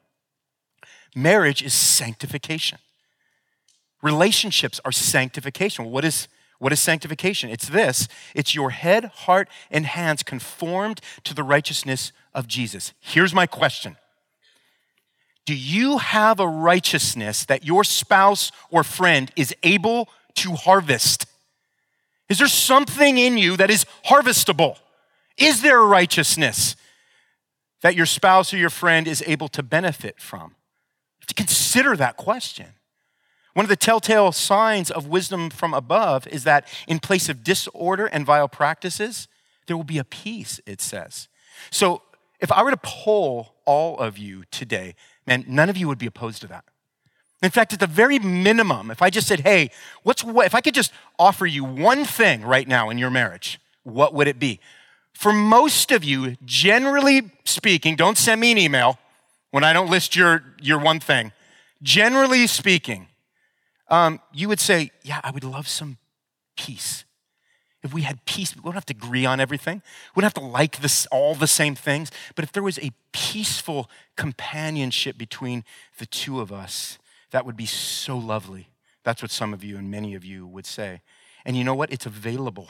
[1.14, 2.80] marriage is sanctification.
[4.02, 5.86] Relationships are sanctification.
[5.86, 6.28] What is,
[6.64, 7.50] what is sanctification?
[7.50, 12.94] It's this it's your head, heart, and hands conformed to the righteousness of Jesus.
[13.02, 13.98] Here's my question
[15.46, 21.26] Do you have a righteousness that your spouse or friend is able to harvest?
[22.30, 24.78] Is there something in you that is harvestable?
[25.38, 26.78] Is there a righteousness
[27.82, 30.56] that your spouse or your friend is able to benefit from?
[31.28, 32.68] To consider that question.
[33.54, 38.08] One of the telltale signs of wisdom from above is that in place of disorder
[38.08, 39.28] and vile practices,
[39.68, 41.28] there will be a peace, it says.
[41.70, 42.02] So
[42.40, 44.96] if I were to poll all of you today,
[45.28, 46.66] man, none of you would be opposed to that.
[47.44, 49.70] In fact, at the very minimum, if I just said, hey,
[50.04, 53.60] what's what, if I could just offer you one thing right now in your marriage,
[53.84, 54.60] what would it be?
[55.14, 58.98] For most of you, generally speaking, don't send me an email
[59.52, 61.34] when I don't list your, your one thing.
[61.82, 63.08] Generally speaking,
[63.90, 65.98] um, you would say, Yeah, I would love some
[66.56, 67.06] peace.
[67.84, 69.82] If we had peace, we wouldn't have to agree on everything.
[70.16, 72.12] We wouldn't have to like this, all the same things.
[72.34, 75.66] But if there was a peaceful companionship between
[75.98, 76.98] the two of us,
[77.32, 78.70] that would be so lovely.
[79.04, 81.02] That's what some of you and many of you would say.
[81.46, 81.92] And you know what?
[81.92, 82.70] It's available.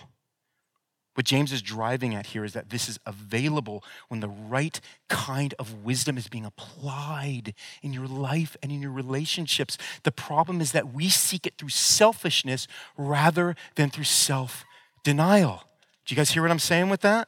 [1.13, 5.54] What James is driving at here is that this is available when the right kind
[5.60, 9.78] of wisdom is being applied in your life and in your relationships.
[10.04, 14.65] The problem is that we seek it through selfishness rather than through self
[15.04, 15.63] denial.
[16.06, 17.28] Do you guys hear what I'm saying with that?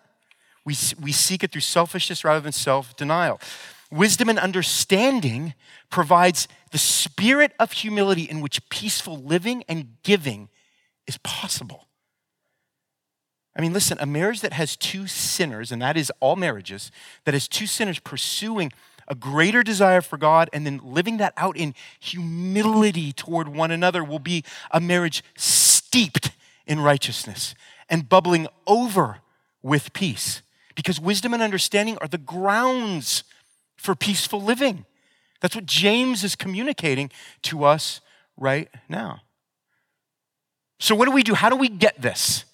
[0.66, 3.40] We, we seek it through selfishness rather than self denial.
[3.92, 5.54] Wisdom and understanding
[5.92, 10.50] provides the spirit of humility in which peaceful living and giving
[11.06, 11.85] is possible.
[13.56, 16.92] I mean, listen, a marriage that has two sinners, and that is all marriages,
[17.24, 18.74] that has two sinners pursuing
[19.08, 24.04] a greater desire for God and then living that out in humility toward one another
[24.04, 26.32] will be a marriage steeped
[26.66, 27.56] in righteousness
[27.90, 29.20] and bubbling over
[29.62, 30.42] with peace.
[30.76, 33.24] Because wisdom and understanding are the grounds
[33.78, 34.86] for peaceful living.
[35.40, 37.12] That's what James is communicating
[37.44, 38.02] to us
[38.36, 39.22] right now.
[40.80, 41.36] So, what do we do?
[41.36, 42.46] How do we get this?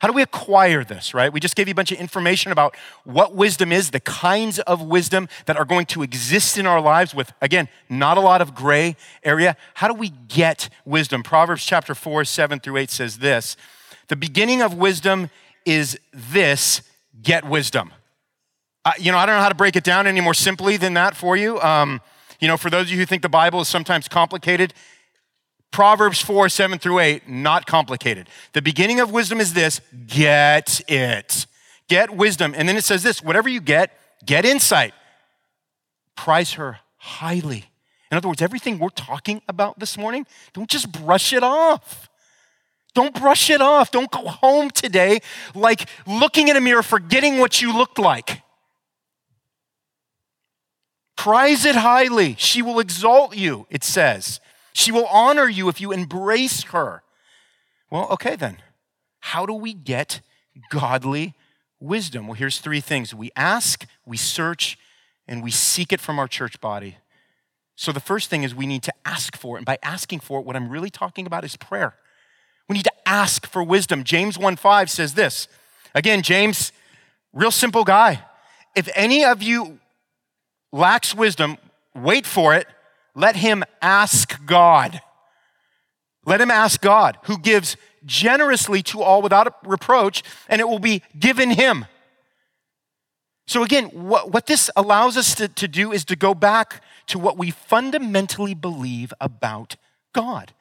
[0.00, 1.32] How do we acquire this, right?
[1.32, 4.80] We just gave you a bunch of information about what wisdom is, the kinds of
[4.80, 8.54] wisdom that are going to exist in our lives with, again, not a lot of
[8.54, 9.56] gray area.
[9.74, 11.24] How do we get wisdom?
[11.24, 13.56] Proverbs chapter 4, 7 through 8 says this
[14.06, 15.30] The beginning of wisdom
[15.64, 16.82] is this
[17.20, 17.92] get wisdom.
[18.84, 20.94] Uh, you know, I don't know how to break it down any more simply than
[20.94, 21.60] that for you.
[21.60, 22.00] Um,
[22.38, 24.74] you know, for those of you who think the Bible is sometimes complicated,
[25.70, 28.28] Proverbs 4, 7 through 8, not complicated.
[28.52, 31.46] The beginning of wisdom is this get it.
[31.88, 32.54] Get wisdom.
[32.56, 33.92] And then it says this whatever you get,
[34.24, 34.94] get insight.
[36.16, 37.66] Prize her highly.
[38.10, 42.08] In other words, everything we're talking about this morning, don't just brush it off.
[42.94, 43.90] Don't brush it off.
[43.90, 45.20] Don't go home today
[45.54, 48.42] like looking in a mirror, forgetting what you looked like.
[51.16, 52.36] Prize it highly.
[52.38, 54.40] She will exalt you, it says.
[54.78, 57.02] She will honor you if you embrace her.
[57.90, 58.58] Well, okay then.
[59.18, 60.20] How do we get
[60.70, 61.34] godly
[61.80, 62.28] wisdom?
[62.28, 64.78] Well, here's three things we ask, we search,
[65.26, 66.98] and we seek it from our church body.
[67.74, 69.60] So the first thing is we need to ask for it.
[69.60, 71.96] And by asking for it, what I'm really talking about is prayer.
[72.68, 74.04] We need to ask for wisdom.
[74.04, 75.48] James 1:5 says this.
[75.92, 76.70] Again, James,
[77.32, 78.22] real simple guy.
[78.76, 79.80] If any of you
[80.70, 81.58] lacks wisdom,
[81.96, 82.68] wait for it
[83.18, 85.02] let him ask God.
[86.24, 91.02] Let him ask God, who gives generously to all without reproach, and it will be
[91.18, 91.86] given him.
[93.48, 97.18] So, again, what, what this allows us to, to do is to go back to
[97.18, 99.74] what we fundamentally believe about
[100.12, 100.52] God.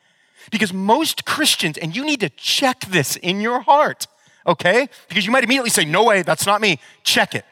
[0.50, 4.08] Because most Christians, and you need to check this in your heart,
[4.48, 4.90] okay?
[5.10, 6.80] Because you might immediately say, No way, that's not me.
[7.04, 7.46] Check it.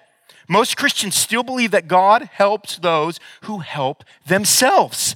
[0.48, 5.16] Most Christians still believe that God helps those who help themselves.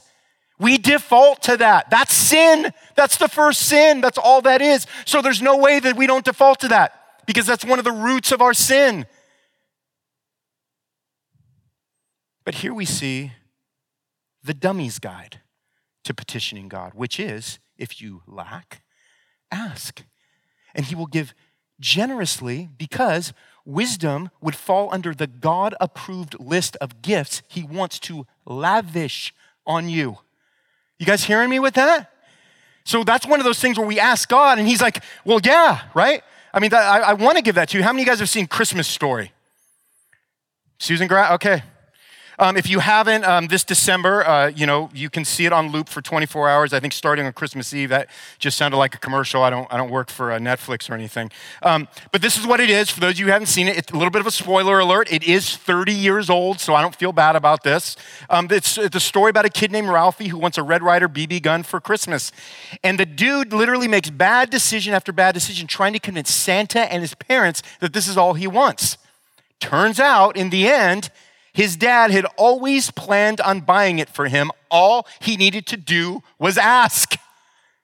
[0.60, 1.90] We default to that.
[1.90, 2.74] That's sin.
[2.96, 4.02] That's the first sin.
[4.02, 4.86] That's all that is.
[5.06, 6.94] So there's no way that we don't default to that
[7.26, 9.06] because that's one of the roots of our sin.
[12.44, 13.34] But here we see
[14.44, 15.42] the dummy's guide
[16.04, 18.82] to petitioning God, which is if you lack,
[19.52, 20.04] ask.
[20.76, 21.34] And he will give
[21.80, 23.34] generously because
[23.66, 29.34] wisdom would fall under the God approved list of gifts he wants to lavish
[29.66, 30.18] on you.
[30.98, 32.12] You guys hearing me with that?
[32.84, 35.82] So that's one of those things where we ask God, and He's like, well, yeah,
[35.94, 36.24] right?
[36.54, 37.84] I mean, I, I want to give that to you.
[37.84, 39.32] How many of you guys have seen Christmas Story?
[40.80, 41.34] Susan Grant?
[41.34, 41.62] Okay,
[42.40, 45.72] um, if you haven't, um, this December, uh, you know, you can see it on
[45.72, 46.74] loop for 24 hours.
[46.74, 47.90] I think starting on Christmas Eve.
[47.90, 49.44] That just sounded like a commercial.
[49.44, 51.32] I don't, I don't work for uh, Netflix or anything.
[51.62, 52.90] Um, but this is what it is.
[52.90, 54.80] For those of you who haven't seen it, it's a little bit of a spoiler
[54.80, 55.12] alert.
[55.12, 57.98] It is 30 years old, so I don't feel bad about this.
[58.30, 61.10] Um, it's, it's a story about a kid named Ralphie who wants a Red Ryder
[61.10, 62.32] BB gun for Christmas,
[62.84, 67.02] and the dude literally makes bad decision after bad decision, trying to convince Santa and
[67.02, 68.98] his parents that this is all he wants.
[69.60, 71.10] Turns out, in the end
[71.54, 74.52] his dad had always planned on buying it for him.
[74.70, 77.16] All he needed to do was ask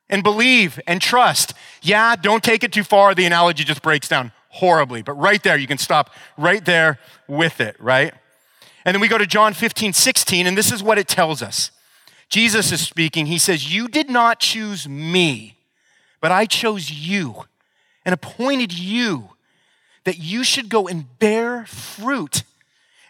[0.10, 1.54] and believe and trust.
[1.82, 3.16] Yeah, don't take it too far.
[3.16, 7.60] The analogy just breaks down horribly, but right there, you can stop right there with
[7.60, 8.14] it, right?
[8.86, 11.72] And then we go to John 15, 16, and this is what it tells us.
[12.30, 13.26] Jesus is speaking.
[13.26, 15.58] He says, You did not choose me,
[16.22, 17.46] but I chose you
[18.06, 19.30] and appointed you
[20.04, 22.44] that you should go and bear fruit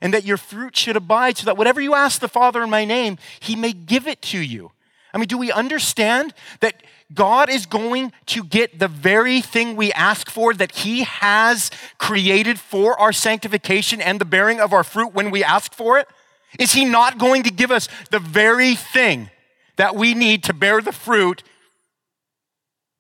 [0.05, 2.85] and that your fruit should abide, so that whatever you ask the Father in my
[2.85, 4.71] name, he may give it to you.
[5.11, 9.91] I mean, do we understand that God is going to get the very thing we
[9.93, 15.15] ask for that He has created for our sanctification and the bearing of our fruit
[15.15, 16.07] when we ask for it?
[16.59, 19.31] Is He not going to give us the very thing
[19.77, 21.41] that we need to bear the fruit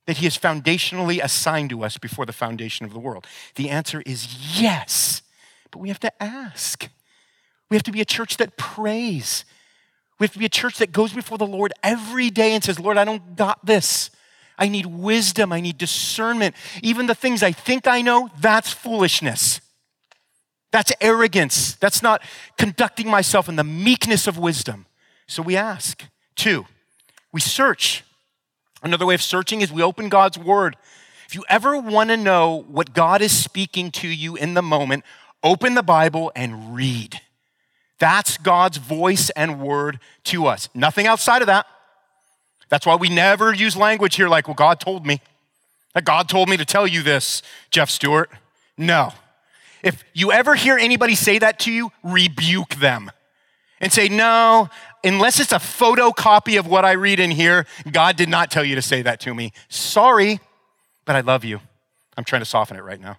[0.07, 3.27] that He has foundationally assigned to us before the foundation of the world?
[3.57, 5.21] The answer is yes,
[5.69, 6.89] but we have to ask.
[7.69, 9.45] We have to be a church that prays.
[10.19, 12.79] We have to be a church that goes before the Lord every day and says,
[12.79, 14.11] Lord, I don't got this.
[14.57, 15.51] I need wisdom.
[15.51, 16.55] I need discernment.
[16.81, 19.59] Even the things I think I know, that's foolishness.
[20.71, 21.75] That's arrogance.
[21.75, 22.21] That's not
[22.57, 24.85] conducting myself in the meekness of wisdom.
[25.27, 26.03] So we ask.
[26.35, 26.65] Two,
[27.31, 28.03] we search.
[28.83, 30.75] Another way of searching is we open God's word.
[31.27, 35.03] If you ever want to know what God is speaking to you in the moment,
[35.43, 37.21] open the Bible and read.
[38.05, 40.69] That's God's voice and word to us.
[40.75, 41.65] Nothing outside of that.
[42.69, 45.21] That's why we never use language here like, well, God told me.
[45.95, 47.41] That God told me to tell you this,
[47.71, 48.29] Jeff Stewart.
[48.77, 49.11] No.
[49.81, 53.09] If you ever hear anybody say that to you, rebuke them
[53.81, 54.69] and say, no,
[55.03, 58.75] unless it's a photocopy of what I read in here, God did not tell you
[58.75, 59.51] to say that to me.
[59.67, 60.39] Sorry,
[61.05, 61.59] but I love you.
[62.15, 63.17] I'm trying to soften it right now.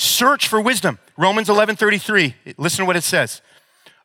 [0.00, 0.98] Search for wisdom.
[1.18, 2.34] Romans 11:33.
[2.56, 3.42] Listen to what it says.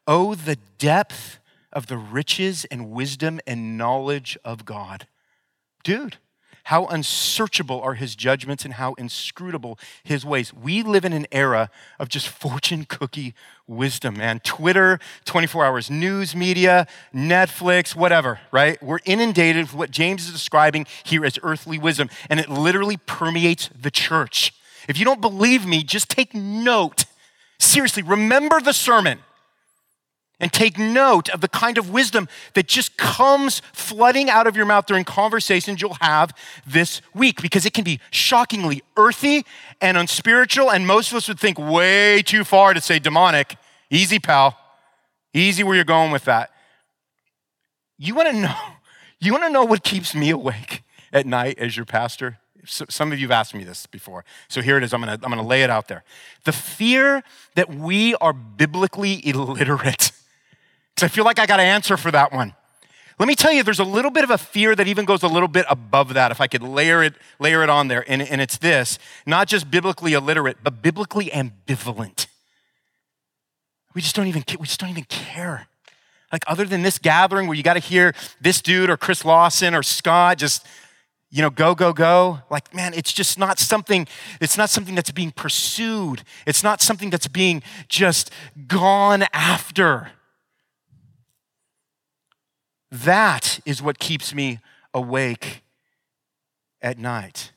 [0.06, 1.40] Oh, the depth
[1.72, 5.08] of the riches and wisdom and knowledge of God.
[5.86, 6.18] Dude,
[6.66, 10.54] how unsearchable are his judgments and how inscrutable his ways.
[10.54, 13.34] We live in an era of just fortune cookie
[13.66, 14.42] wisdom, man.
[14.42, 18.84] Twitter, 24 hours news media, Netflix, whatever, right?
[18.84, 23.70] We're inundated with what James is describing here as earthly wisdom, and it literally permeates
[23.70, 24.52] the church.
[24.88, 27.06] If you don't believe me, just take note.
[27.60, 29.20] Seriously, remember the sermon
[30.40, 34.66] and take note of the kind of wisdom that just comes flooding out of your
[34.66, 36.34] mouth during conversations you'll have
[36.68, 39.46] this week because it can be shockingly earthy
[39.82, 43.56] and unspiritual, and most of us would think way too far to say demonic.
[43.90, 44.58] Easy, pal.
[45.34, 46.52] Easy where you're going with that.
[47.98, 48.56] You want to know,
[49.20, 52.40] you want to know what keeps me awake at night as your pastor?
[52.66, 54.26] Some of you have asked me this before.
[54.48, 54.94] So here it is.
[54.94, 56.04] I'm going to I'm going to lay it out there.
[56.44, 57.24] The fear
[57.56, 60.12] that we are biblically illiterate.
[60.94, 62.54] Because I feel like I got to answer for that one.
[63.18, 65.28] Let me tell you, there's a little bit of a fear that even goes a
[65.28, 68.04] little bit above that, if I could layer it, layer it on there.
[68.10, 72.28] And, and it's this not just biblically illiterate, but biblically ambivalent.
[73.94, 75.68] We just don't even we just don't even care.
[76.32, 79.74] Like other than this gathering where you got to hear this dude or Chris Lawson
[79.74, 80.66] or Scott just
[81.32, 82.40] you know, go, go, go.
[82.50, 84.08] Like, man, it's just not something,
[84.40, 86.24] it's not something that's being pursued.
[86.46, 88.32] It's not something that's being just
[88.68, 90.12] gone after.
[92.92, 94.60] That is what keeps me
[94.94, 95.64] awake
[96.82, 97.52] at night.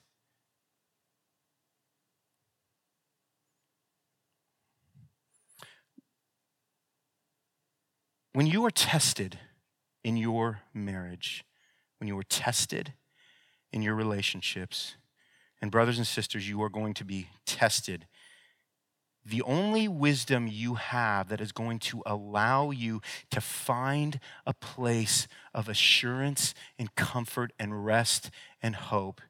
[8.32, 9.38] When you are tested
[10.04, 11.44] in your marriage,
[11.98, 12.94] when you are tested
[13.72, 14.96] in your relationships.
[15.60, 18.06] And, brothers and sisters, you are going to be tested
[19.28, 25.28] the only wisdom you have that is going to allow you to find a place
[25.52, 28.30] of assurance and comfort and rest
[28.62, 29.20] and hope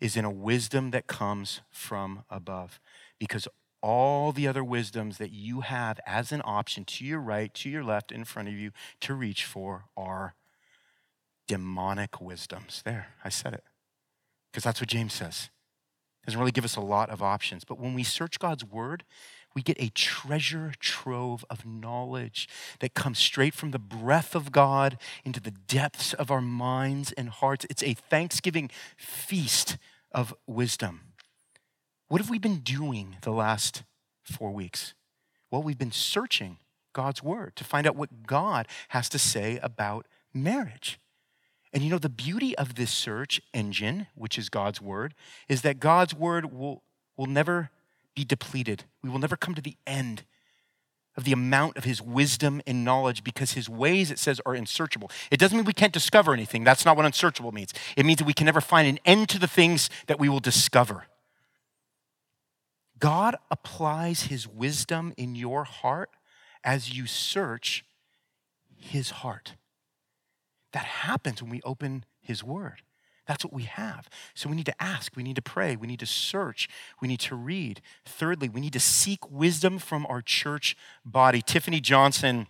[0.00, 2.78] is in a wisdom that comes from above.
[3.18, 3.48] Because
[3.82, 7.82] all the other wisdoms that you have as an option to your right, to your
[7.82, 8.70] left, in front of you
[9.00, 10.34] to reach for are
[11.48, 12.82] demonic wisdoms.
[12.84, 13.64] There, I said it.
[14.50, 15.50] Because that's what James says.
[16.24, 17.64] Doesn't really give us a lot of options.
[17.64, 19.04] But when we search God's word,
[19.54, 22.48] we get a treasure trove of knowledge
[22.80, 27.30] that comes straight from the breath of God into the depths of our minds and
[27.30, 27.66] hearts.
[27.70, 29.78] It's a thanksgiving feast
[30.12, 31.00] of wisdom.
[32.08, 33.84] What have we been doing the last
[34.22, 34.94] four weeks?
[35.50, 36.58] Well, we've been searching
[36.92, 40.98] God's word to find out what God has to say about marriage.
[41.72, 45.14] And you know, the beauty of this search engine, which is God's word,
[45.48, 46.82] is that God's word will,
[47.16, 47.70] will never
[48.14, 48.84] be depleted.
[49.02, 50.24] We will never come to the end
[51.16, 55.10] of the amount of his wisdom and knowledge because his ways, it says, are unsearchable.
[55.30, 56.62] It doesn't mean we can't discover anything.
[56.62, 57.74] That's not what unsearchable means.
[57.96, 60.40] It means that we can never find an end to the things that we will
[60.40, 61.06] discover.
[63.00, 66.10] God applies his wisdom in your heart
[66.64, 67.84] as you search
[68.76, 69.54] his heart.
[70.78, 72.82] That happens when we open his word.
[73.26, 74.08] That's what we have.
[74.34, 76.68] So we need to ask, we need to pray, we need to search,
[77.02, 77.80] we need to read.
[78.06, 81.42] Thirdly, we need to seek wisdom from our church body.
[81.42, 82.46] Tiffany Johnson,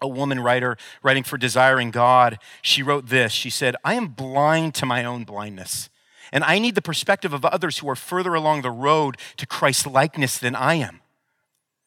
[0.00, 3.30] a woman writer writing for Desiring God, she wrote this.
[3.30, 5.88] She said, I am blind to my own blindness.
[6.32, 9.86] And I need the perspective of others who are further along the road to Christ
[9.86, 11.00] likeness than I am.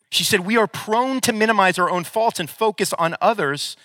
[0.10, 3.76] She said, We are prone to minimize our own faults and focus on others.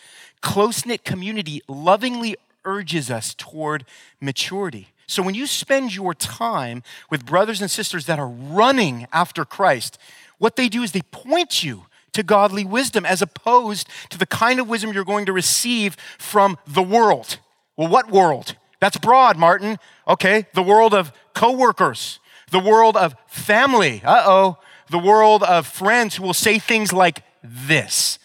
[0.41, 3.85] Close knit community lovingly urges us toward
[4.21, 4.89] maturity.
[5.07, 9.99] So when you spend your time with brothers and sisters that are running after Christ,
[10.39, 14.61] what they do is they point you to godly wisdom as opposed to the kind
[14.61, 17.39] of wisdom you're going to receive from the world.
[17.77, 18.57] Well, what world?
[18.81, 19.79] That's broad, Martin.
[20.09, 22.19] Okay, the world of coworkers,
[22.51, 24.03] the world of family.
[24.05, 24.59] Uh oh,
[24.91, 28.19] the world of friends who will say things like this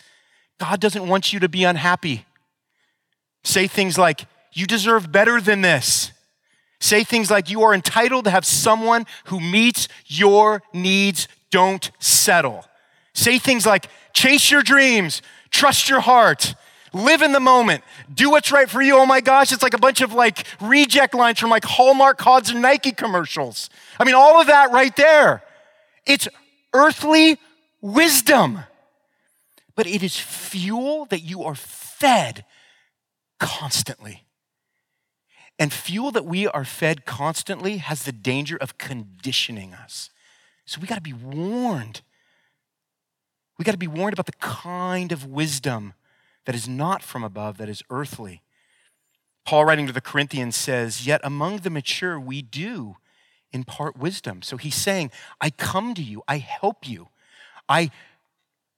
[0.59, 2.25] God doesn't want you to be unhappy.
[3.43, 6.11] Say things like, You deserve better than this.
[6.79, 11.27] Say things like, You are entitled to have someone who meets your needs.
[11.51, 12.65] Don't settle.
[13.13, 16.55] Say things like, Chase your dreams, trust your heart.
[16.93, 17.83] Live in the moment.
[18.13, 18.97] Do what's right for you.
[18.97, 22.49] Oh my gosh, it's like a bunch of like reject lines from like Hallmark cards
[22.49, 23.69] and Nike commercials.
[23.99, 25.43] I mean, all of that right there.
[26.05, 26.29] It's
[26.73, 27.37] earthly
[27.81, 28.59] wisdom,
[29.75, 32.45] but it is fuel that you are fed
[33.39, 34.23] constantly.
[35.57, 40.09] And fuel that we are fed constantly has the danger of conditioning us.
[40.65, 42.01] So we got to be warned.
[43.57, 45.93] We got to be warned about the kind of wisdom
[46.45, 48.41] that is not from above, that is earthly.
[49.45, 52.97] Paul, writing to the Corinthians, says, Yet among the mature we do
[53.51, 54.41] impart wisdom.
[54.41, 57.09] So he's saying, I come to you, I help you,
[57.69, 57.91] I,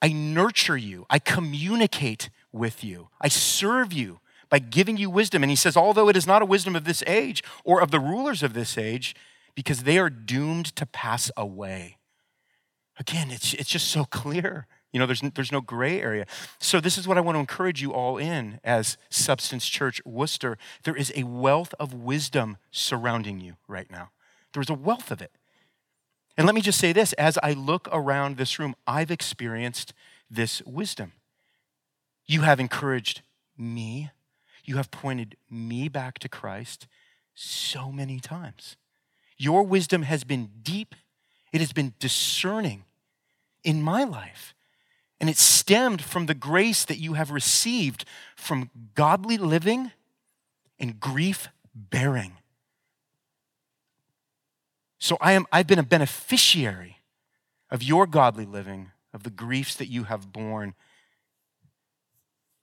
[0.02, 4.20] I nurture you, I communicate with you, I serve you
[4.50, 5.44] by giving you wisdom.
[5.44, 8.00] And he says, although it is not a wisdom of this age or of the
[8.00, 9.16] rulers of this age,
[9.56, 11.98] because they are doomed to pass away.
[13.00, 14.68] Again, it's, it's just so clear.
[14.94, 16.26] You know, there's, there's no gray area.
[16.60, 20.58] So, this is what I want to encourage you all in as Substance Church Worcester.
[20.84, 24.12] There is a wealth of wisdom surrounding you right now.
[24.54, 25.32] There's a wealth of it.
[26.38, 29.94] And let me just say this as I look around this room, I've experienced
[30.30, 31.14] this wisdom.
[32.26, 33.22] You have encouraged
[33.58, 34.12] me
[34.68, 36.88] you have pointed me back to Christ
[37.34, 38.76] so many times.
[39.38, 40.94] Your wisdom has been deep,
[41.54, 42.84] it has been discerning
[43.64, 44.54] in my life.
[45.20, 49.92] And it stemmed from the grace that you have received from godly living
[50.78, 52.34] and grief bearing.
[55.00, 56.98] So I am, I've been a beneficiary
[57.70, 60.74] of your godly living, of the griefs that you have borne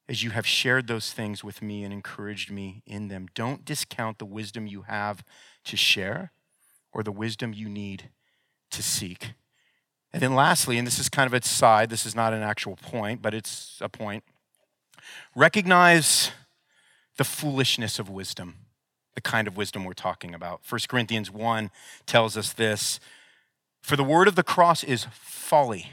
[0.08, 3.26] as you have shared those things with me and encouraged me in them.
[3.34, 5.24] Don't discount the wisdom you have
[5.64, 6.32] to share
[6.92, 8.10] or the wisdom you need
[8.70, 9.32] to seek.
[10.12, 12.76] And then, lastly, and this is kind of its side, this is not an actual
[12.76, 14.22] point, but it's a point.
[15.34, 16.30] Recognize
[17.16, 18.63] the foolishness of wisdom,
[19.14, 20.60] the kind of wisdom we're talking about.
[20.68, 21.70] 1 Corinthians 1
[22.06, 23.00] tells us this
[23.80, 25.92] For the word of the cross is folly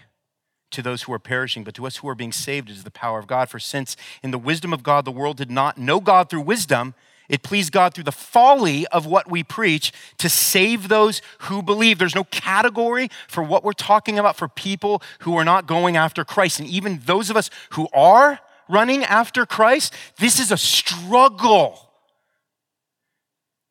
[0.71, 3.19] to those who are perishing, but to us who are being saved is the power
[3.19, 3.49] of God.
[3.49, 6.95] For since in the wisdom of God the world did not know God through wisdom,
[7.29, 11.97] It pleased God through the folly of what we preach to save those who believe.
[11.99, 16.25] There's no category for what we're talking about for people who are not going after
[16.25, 16.59] Christ.
[16.59, 21.90] And even those of us who are running after Christ, this is a struggle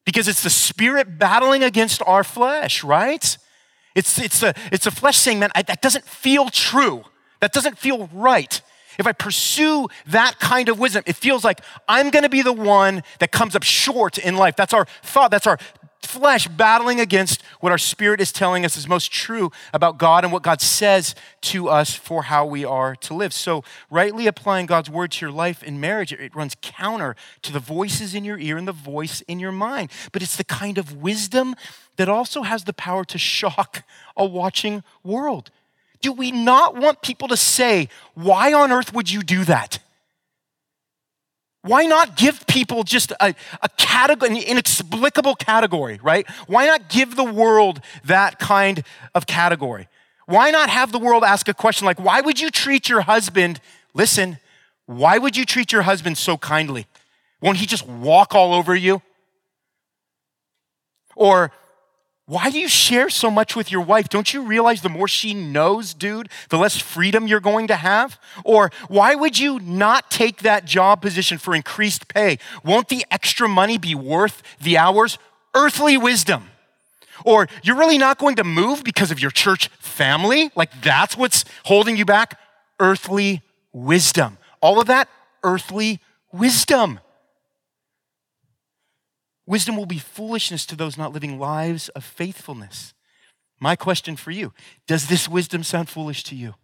[0.05, 3.37] because it's the spirit battling against our flesh, right?
[3.95, 7.05] It's, it's, a, it's a flesh saying, man, I, that doesn't feel true.
[7.41, 8.61] That doesn't feel right.
[8.99, 12.53] If I pursue that kind of wisdom, it feels like I'm going to be the
[12.53, 14.57] one that comes up short in life.
[14.57, 15.31] That's our thought.
[15.31, 15.59] That's our
[16.03, 20.33] flesh battling against what our spirit is telling us is most true about God and
[20.33, 23.33] what God says to us for how we are to live.
[23.33, 27.61] So, rightly applying God's word to your life in marriage, it runs counter to the
[27.61, 29.91] voices in your ear and the voice in your mind.
[30.13, 31.55] But it's the kind of wisdom
[31.97, 33.85] that also has the power to shock
[34.17, 35.51] a watching world.
[36.01, 39.79] Do we not want people to say, Why on earth would you do that?
[41.63, 46.29] Why not give people just a, a category, an inexplicable category, right?
[46.47, 48.83] Why not give the world that kind
[49.15, 49.89] of category?
[50.25, 53.61] Why not have the world ask a question like, Why would you treat your husband,
[53.93, 54.39] listen,
[54.87, 56.87] why would you treat your husband so kindly?
[57.43, 59.03] Won't he just walk all over you?
[61.15, 61.53] Or
[62.31, 64.09] why do you share so much with your wife?
[64.09, 68.21] Don't you realize the more she knows, dude, the less freedom you're going to have?
[68.45, 72.39] Or why would you not take that job position for increased pay?
[72.63, 75.19] Won't the extra money be worth the hours?
[75.57, 76.51] Earthly wisdom.
[77.25, 80.53] Or you're really not going to move because of your church family?
[80.55, 82.39] Like that's what's holding you back?
[82.79, 84.39] Earthly wisdom.
[84.61, 85.09] All of that,
[85.43, 85.99] earthly
[86.31, 87.01] wisdom.
[89.47, 92.95] Wisdom will be foolishness to those not living lives of faithfulness.
[93.59, 94.53] My question for you
[94.87, 96.55] Does this wisdom sound foolish to you?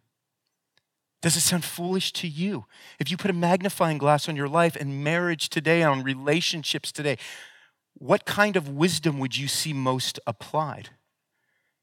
[1.23, 2.67] Does it sound foolish to you?
[3.01, 7.19] If you put a magnifying glass on your life and marriage today, on relationships today,
[7.95, 10.91] what kind of wisdom would you see most applied?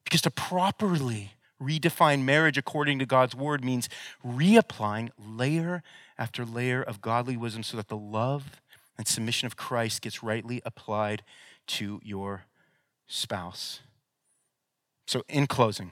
[0.04, 1.32] Because to properly
[1.62, 3.90] redefine marriage according to God's word means
[4.26, 5.82] reapplying layer
[6.18, 8.62] after layer of godly wisdom so that the love
[8.98, 11.24] and submission of Christ gets rightly applied
[11.68, 12.46] to your
[13.08, 13.82] spouse.
[15.08, 15.92] So, in closing,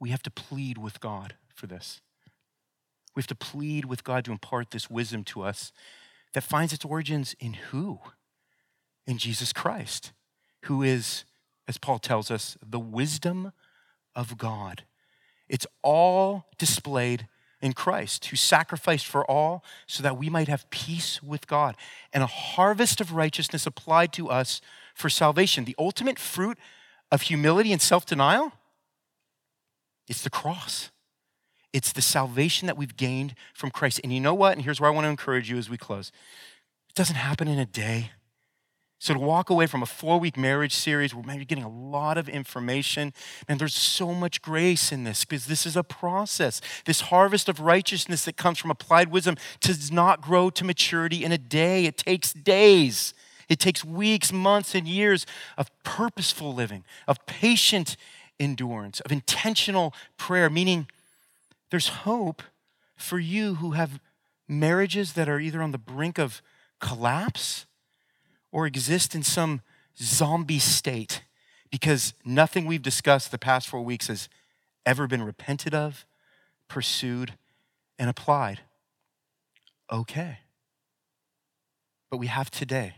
[0.00, 2.00] we have to plead with God for this.
[3.14, 5.72] We have to plead with God to impart this wisdom to us
[6.34, 8.00] that finds its origins in who?
[9.06, 10.12] In Jesus Christ,
[10.64, 11.24] who is,
[11.66, 13.52] as Paul tells us, the wisdom
[14.14, 14.84] of God.
[15.48, 17.28] It's all displayed
[17.60, 21.76] in Christ, who sacrificed for all so that we might have peace with God
[22.12, 24.60] and a harvest of righteousness applied to us
[24.94, 25.64] for salvation.
[25.64, 26.58] The ultimate fruit
[27.10, 28.52] of humility and self denial
[30.08, 30.90] it's the cross.
[31.72, 34.00] It's the salvation that we've gained from Christ.
[34.02, 34.52] And you know what?
[34.52, 36.12] And here's where I want to encourage you as we close
[36.88, 38.12] it doesn't happen in a day.
[39.06, 42.28] So to walk away from a four-week marriage series where maybe getting a lot of
[42.28, 43.12] information,
[43.46, 46.60] and there's so much grace in this because this is a process.
[46.86, 51.30] This harvest of righteousness that comes from applied wisdom does not grow to maturity in
[51.30, 51.84] a day.
[51.84, 53.14] It takes days.
[53.48, 55.24] It takes weeks, months, and years
[55.56, 57.96] of purposeful living, of patient
[58.40, 60.88] endurance, of intentional prayer, meaning
[61.70, 62.42] there's hope
[62.96, 64.00] for you who have
[64.48, 66.42] marriages that are either on the brink of
[66.80, 67.66] collapse
[68.56, 69.60] or exist in some
[69.98, 71.20] zombie state
[71.70, 74.30] because nothing we've discussed the past four weeks has
[74.86, 76.06] ever been repented of,
[76.66, 77.34] pursued,
[77.98, 78.60] and applied.
[79.92, 80.38] Okay.
[82.10, 82.94] But we have today.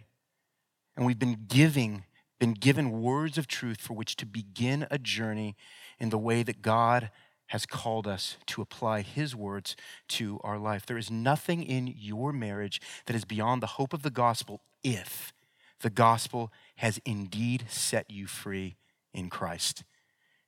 [0.96, 2.04] And we've been giving,
[2.38, 5.56] been given words of truth for which to begin a journey
[5.98, 7.11] in the way that God
[7.48, 9.74] has called us to apply his words
[10.06, 10.86] to our life.
[10.86, 15.32] There is nothing in your marriage that is beyond the hope of the gospel if
[15.81, 18.76] the gospel has indeed set you free
[19.12, 19.85] in Christ.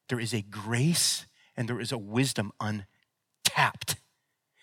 [0.08, 1.26] There is a grace
[1.56, 3.96] and there is a wisdom untapped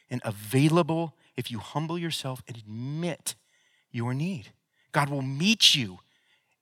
[0.10, 3.36] and available if you humble yourself and admit
[3.92, 4.52] your need.
[4.92, 6.00] God will meet you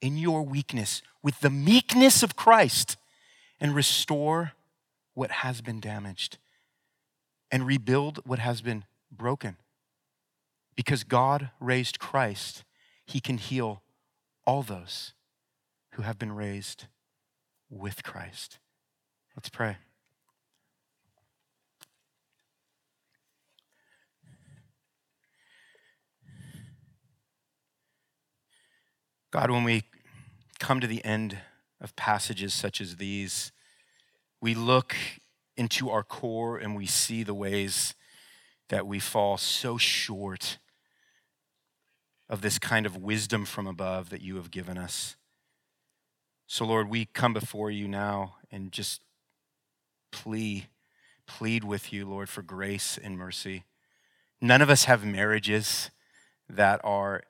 [0.00, 2.96] in your weakness with the meekness of Christ
[3.60, 4.52] and restore
[5.14, 6.38] what has been damaged
[7.50, 9.56] and rebuild what has been broken.
[10.74, 12.64] Because God raised Christ,
[13.06, 13.82] He can heal
[14.46, 15.12] all those
[15.92, 16.86] who have been raised
[17.68, 18.58] with Christ.
[19.34, 19.78] Let's pray.
[29.32, 29.82] God, when we
[30.58, 31.38] come to the end
[31.80, 33.52] of passages such as these,
[34.40, 34.94] we look
[35.56, 37.94] into our core and we see the ways
[38.68, 40.58] that we fall so short
[42.28, 45.16] of this kind of wisdom from above that you have given us.
[46.46, 49.00] So, Lord, we come before you now and just
[50.12, 50.66] plea,
[51.26, 53.64] plead with you, Lord, for grace and mercy.
[54.40, 55.90] None of us have marriages
[56.48, 57.22] that are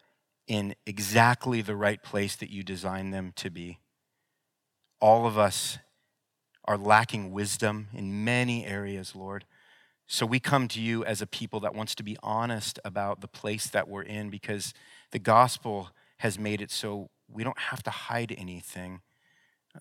[0.46, 3.78] in exactly the right place that you designed them to be.
[5.00, 5.78] All of us
[6.64, 9.44] are lacking wisdom in many areas, Lord.
[10.06, 13.28] So we come to you as a people that wants to be honest about the
[13.28, 14.72] place that we're in because
[15.10, 19.00] the gospel has made it so we don't have to hide anything.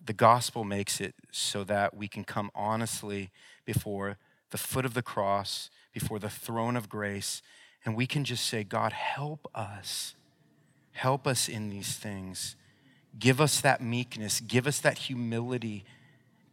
[0.03, 3.29] The gospel makes it so that we can come honestly
[3.65, 4.17] before
[4.49, 7.41] the foot of the cross, before the throne of grace,
[7.85, 10.15] and we can just say, God, help us.
[10.91, 12.55] Help us in these things.
[13.19, 14.39] Give us that meekness.
[14.41, 15.85] Give us that humility.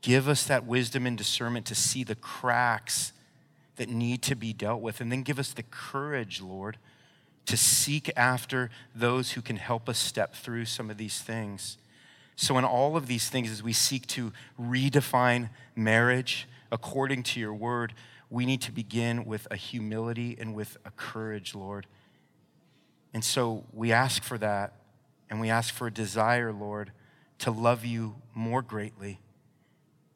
[0.03, 3.13] Give us that wisdom and discernment to see the cracks
[3.77, 5.01] that need to be dealt with.
[5.01, 6.79] And then give us the courage, Lord,
[7.47, 11.79] to seek after those who can help us step through some of these things.
[12.37, 17.55] So, in all of these things, as we seek to redefine marriage according to your
[17.55, 17.93] word,
[18.31, 21.87] we need to begin with a humility and with a courage, Lord.
[23.13, 24.73] And so we ask for that,
[25.29, 26.93] and we ask for a desire, Lord,
[27.41, 29.21] to love you more greatly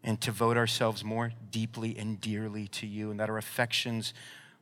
[0.07, 4.15] and to vote ourselves more deeply and dearly to you, and that our affections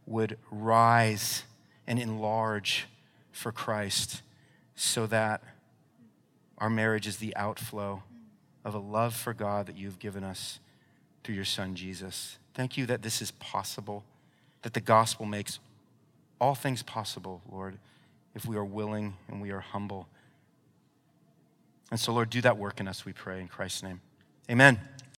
[0.07, 1.45] would rise
[1.87, 2.87] and enlarge
[3.31, 4.23] for Christ
[4.75, 5.43] so that
[6.59, 8.03] our marriage is the outflow
[8.65, 10.61] of a love for God that you've given us
[11.23, 12.39] through your Son, Jesus.
[12.55, 14.03] Thank you that this is possible,
[14.63, 15.59] that the gospel makes
[16.41, 17.79] all things possible, Lord,
[18.35, 20.09] if we are willing and we are humble.
[21.91, 24.01] And so, Lord, do that work in us, we pray, in Christ's name.
[24.51, 24.81] Amen.